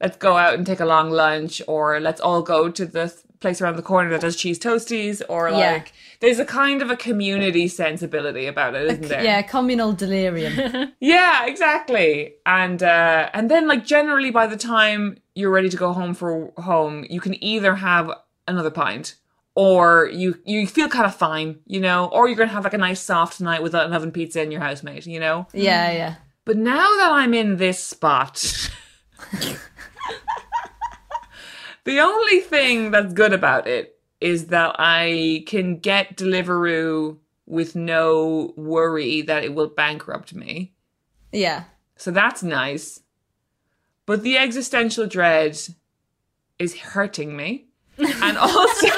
[0.00, 3.25] let's go out and take a long lunch, or let's all go to the th-
[3.40, 5.72] place around the corner that does cheese toasties, or Yeah.
[5.72, 9.22] like, there's a kind of a community sensibility about it, isn't there?
[9.24, 10.92] Yeah, communal delirium.
[11.00, 12.34] Yeah, exactly.
[12.46, 16.50] And uh and then like generally by the time you're ready to go home for
[16.56, 18.10] home, you can either have
[18.48, 19.16] another pint
[19.54, 22.78] or you you feel kind of fine, you know, or you're to have like a
[22.78, 25.46] nice soft night with an oven pizza in your housemate, you know.
[25.52, 26.14] yeah, yeah.
[26.44, 28.70] But now that I'm in this spot,
[31.86, 37.16] the only thing that's good about it is that I can get Deliveroo
[37.46, 40.74] with no worry that it will bankrupt me.
[41.30, 41.64] Yeah.
[41.96, 43.00] So that's nice.
[44.04, 45.56] But the existential dread
[46.58, 47.66] is hurting me.
[47.98, 48.88] and also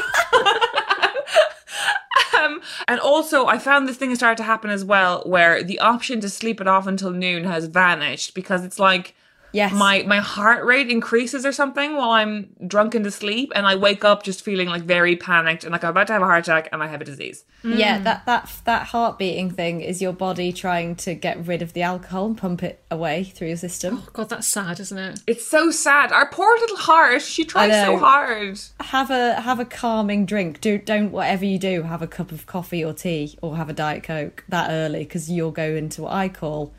[2.39, 5.79] um, and also I found this thing has started to happen as well where the
[5.79, 9.15] option to sleep it off until noon has vanished because it's like
[9.59, 9.73] Yes.
[9.73, 14.05] my my heart rate increases or something while I'm drunk into sleep, and I wake
[14.05, 16.69] up just feeling like very panicked and like I'm about to have a heart attack
[16.73, 17.45] and I have a disease.
[17.65, 18.05] Yeah, mm.
[18.05, 21.83] that that that heart beating thing is your body trying to get rid of the
[21.83, 24.03] alcohol and pump it away through your system.
[24.03, 25.23] Oh God, that's sad, isn't it?
[25.27, 26.13] It's so sad.
[26.13, 27.23] Our poor little heart.
[27.23, 28.61] She tries so hard.
[28.81, 30.61] Have a have a calming drink.
[30.61, 33.73] Do don't whatever you do, have a cup of coffee or tea or have a
[33.73, 36.73] diet coke that early because you'll go into what I call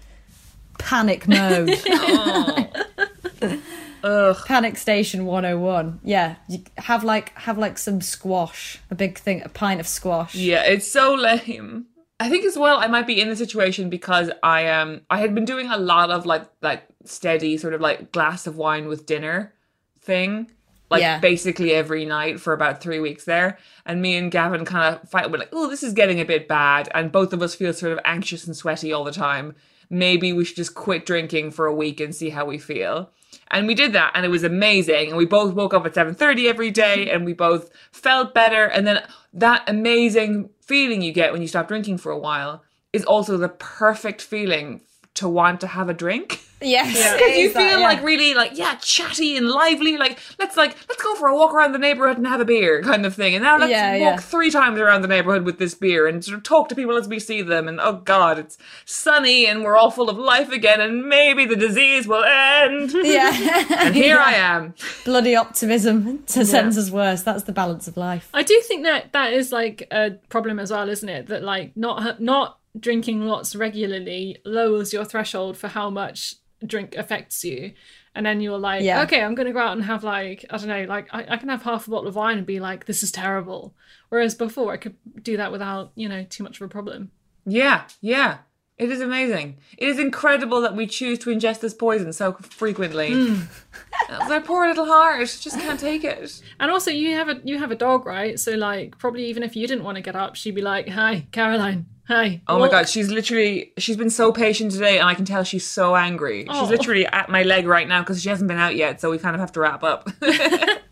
[0.79, 1.69] panic mode.
[4.03, 4.37] Ugh.
[4.45, 5.99] Panic station 101.
[6.03, 10.35] Yeah, you have like have like some squash, a big thing, a pint of squash.
[10.35, 11.85] Yeah, it's so lame.
[12.21, 15.35] I think as well I might be in the situation because I um I had
[15.35, 19.05] been doing a lot of like like steady sort of like glass of wine with
[19.05, 19.53] dinner
[20.01, 20.49] thing.
[20.89, 21.19] Like Yeah.
[21.19, 23.57] basically every night for about three weeks there.
[23.85, 26.47] And me and Gavin kind of fight we're like, oh, this is getting a bit
[26.47, 26.89] bad.
[26.93, 29.55] And both of us feel sort of anxious and sweaty all the time.
[29.89, 33.11] Maybe we should just quit drinking for a week and see how we feel.
[33.51, 35.09] And we did that and it was amazing.
[35.09, 38.65] And we both woke up at 7:30 every day and we both felt better.
[38.65, 42.63] And then that amazing feeling you get when you stop drinking for a while
[42.93, 44.81] is also the perfect feeling
[45.15, 46.41] to want to have a drink.
[46.61, 47.85] Yes, Because you is that, feel yeah.
[47.85, 49.97] like really like yeah, chatty and lively.
[49.97, 52.81] Like let's like let's go for a walk around the neighborhood and have a beer,
[52.83, 53.33] kind of thing.
[53.35, 54.17] And now let's Yeah, walk yeah.
[54.17, 57.07] three times around the neighborhood with this beer and sort of talk to people as
[57.07, 57.67] we see them.
[57.67, 60.81] And oh god, it's sunny and we're all full of life again.
[60.81, 62.91] And maybe the disease will end.
[63.03, 63.65] yeah.
[63.79, 64.73] And here I am.
[65.05, 67.23] bloody optimism to sends us worse.
[67.23, 68.29] That's the balance of life.
[68.33, 71.27] I do think that that is like a problem as well, isn't it?
[71.27, 76.35] That like not not drinking lots regularly lowers your threshold for how much
[76.65, 77.73] drink affects you.
[78.15, 79.03] And then you're like, Yeah.
[79.03, 81.37] okay, I'm going to go out and have like, I don't know, like I, I
[81.37, 83.73] can have half a bottle of wine and be like, this is terrible.
[84.09, 87.11] Whereas before I could do that without, you know, too much of a problem.
[87.45, 88.39] Yeah, yeah.
[88.77, 89.57] It is amazing.
[89.77, 93.11] It is incredible that we choose to ingest this poison so frequently.
[93.13, 93.41] Hmm.
[94.29, 96.41] Their poor little heart just can't take it.
[96.61, 98.39] And also you have a you have a dog, right?
[98.39, 101.27] So like probably even if you didn't want to get up, she'd be like, Hi,
[101.33, 102.41] Caroline, hi.
[102.47, 105.65] Oh my god, she's literally she's been so patient today and I can tell she's
[105.65, 106.45] so angry.
[106.49, 106.59] Oh.
[106.61, 109.17] She's literally at my leg right now because she hasn't been out yet, so we
[109.17, 110.09] kind of have to wrap up.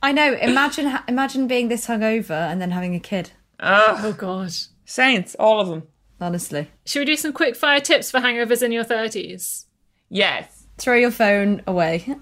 [0.02, 0.34] I know.
[0.42, 3.32] Imagine imagine being this hungover and then having a kid.
[3.60, 4.54] Oh god.
[4.86, 5.84] Saints, all of them.
[6.22, 9.66] Honestly, Should we do some quick fire tips for hangovers in your thirties?
[10.10, 10.66] Yes.
[10.78, 12.08] throw your phone away.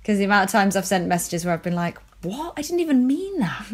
[0.00, 2.54] Because the amount of times I've sent messages where I've been like, "What?
[2.56, 3.66] I didn't even mean that."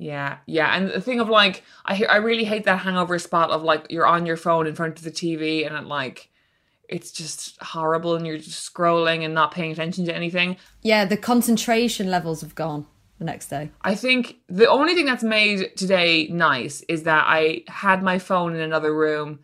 [0.00, 3.64] Yeah, yeah, and the thing of like, I I really hate that hangover spot of
[3.64, 6.30] like you're on your phone in front of the TV and it like,
[6.88, 10.56] it's just horrible and you're just scrolling and not paying attention to anything.
[10.82, 12.86] yeah, the concentration levels have gone
[13.18, 13.70] the next day.
[13.82, 18.54] I think the only thing that's made today nice is that I had my phone
[18.54, 19.40] in another room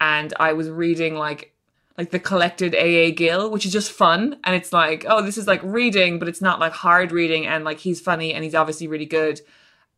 [0.00, 1.52] and I was reading like
[1.98, 4.38] like the collected AA Gill, which is just fun.
[4.44, 7.44] And it's like, oh, this is like reading, but it's not like hard reading.
[7.44, 9.40] And like he's funny and he's obviously really good.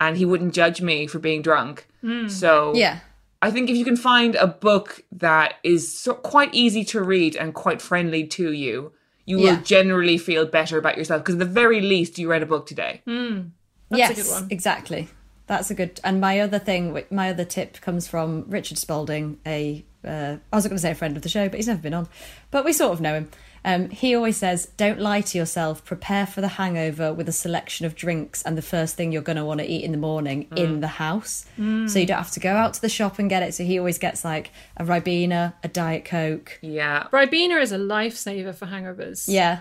[0.01, 1.87] And he wouldn't judge me for being drunk.
[2.01, 2.29] Hmm.
[2.29, 3.01] So Yeah,
[3.43, 7.37] I think if you can find a book that is so, quite easy to read
[7.37, 8.93] and quite friendly to you,
[9.27, 11.23] you will generally feel better about yourself.
[11.23, 13.03] Because at the very least, you read a book today.
[13.07, 13.41] Hmm.
[13.91, 14.49] yes, a good one.
[14.51, 15.09] exactly.
[15.47, 16.01] That's a good.
[16.03, 20.65] And my other thing, my other tip comes from Richard Spalding, a uh, I was
[20.67, 22.09] going to say a friend of the show, but he's never been on.
[22.51, 23.29] But we sort of know him.
[23.63, 25.85] Um, he always says, "Don't lie to yourself.
[25.85, 29.37] Prepare for the hangover with a selection of drinks and the first thing you're going
[29.37, 32.41] to want to eat in the morning in the house, so you don't have to
[32.41, 35.53] go out to the shop and get it." So he always gets like a Ribena,
[35.63, 36.59] a Diet Coke.
[36.63, 37.09] Yeah.
[37.13, 39.27] Ribena is a lifesaver for hangovers.
[39.29, 39.61] Yeah,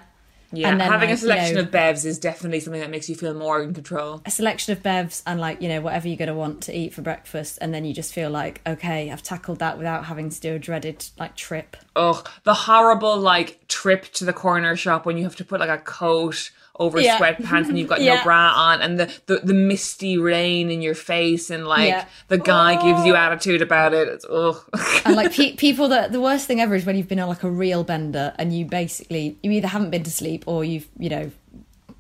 [0.52, 3.08] Yeah, And having like, a you selection know- of bevs is definitely something that makes
[3.08, 4.22] you feel more in control.
[4.26, 6.94] a selection of bevs and like you know whatever you're going to want to eat
[6.94, 10.40] for breakfast and then you just feel like okay i've tackled that without having to
[10.42, 15.18] do a dreaded like trip Ugh, the horrible like trip to the corner shop when
[15.18, 17.20] you have to put like a coat over Yeah.
[17.20, 18.16] sweatpants and you've got Yeah.
[18.16, 22.06] no bra on and the, the, the misty rain in your face and like Yeah.
[22.30, 23.18] the guy gives you oh.
[23.18, 24.08] attitude about it.
[24.08, 24.58] It's ugh.
[25.06, 27.44] and like pe- people that the worst thing ever is when you've been on like
[27.44, 31.10] a real bender and you basically you either haven't been to sleep or you've you
[31.10, 31.32] know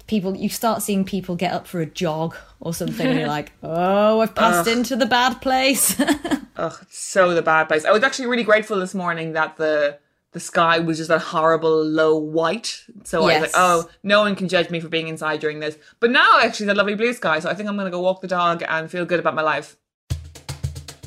[0.07, 3.51] people you start seeing people get up for a jog or something and you're like
[3.61, 7.85] oh i've passed into the bad place Ugh, it's so the bad place.
[7.85, 9.97] I was actually really grateful this morning that the
[10.31, 12.83] the sky was just that horrible low white.
[13.03, 15.77] So I was like, oh, no one can judge me for being inside during this.
[15.99, 18.27] But now actually the lovely blue sky, so I think I'm gonna go walk the
[18.27, 19.77] dog and feel good about my life.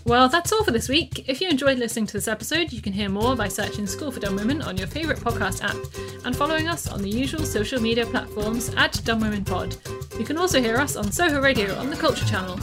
[0.05, 1.29] Well, that's all for this week.
[1.29, 4.19] If you enjoyed listening to this episode, you can hear more by searching School for
[4.19, 5.77] Dumb Women on your favourite podcast app
[6.25, 9.77] and following us on the usual social media platforms at Dumb Women Pod.
[10.19, 12.59] You can also hear us on Soho Radio on the Culture Channel.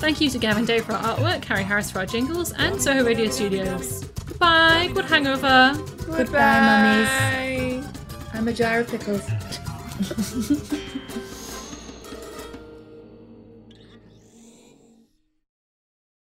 [0.00, 3.04] Thank you to Gavin Day for our artwork, Harry Harris for our jingles, and Soho
[3.04, 4.02] Radio Studios.
[4.26, 5.74] Goodbye, good hangover.
[6.06, 7.04] goodbye
[7.76, 7.86] mummies
[8.32, 9.28] I'm a jar of pickles.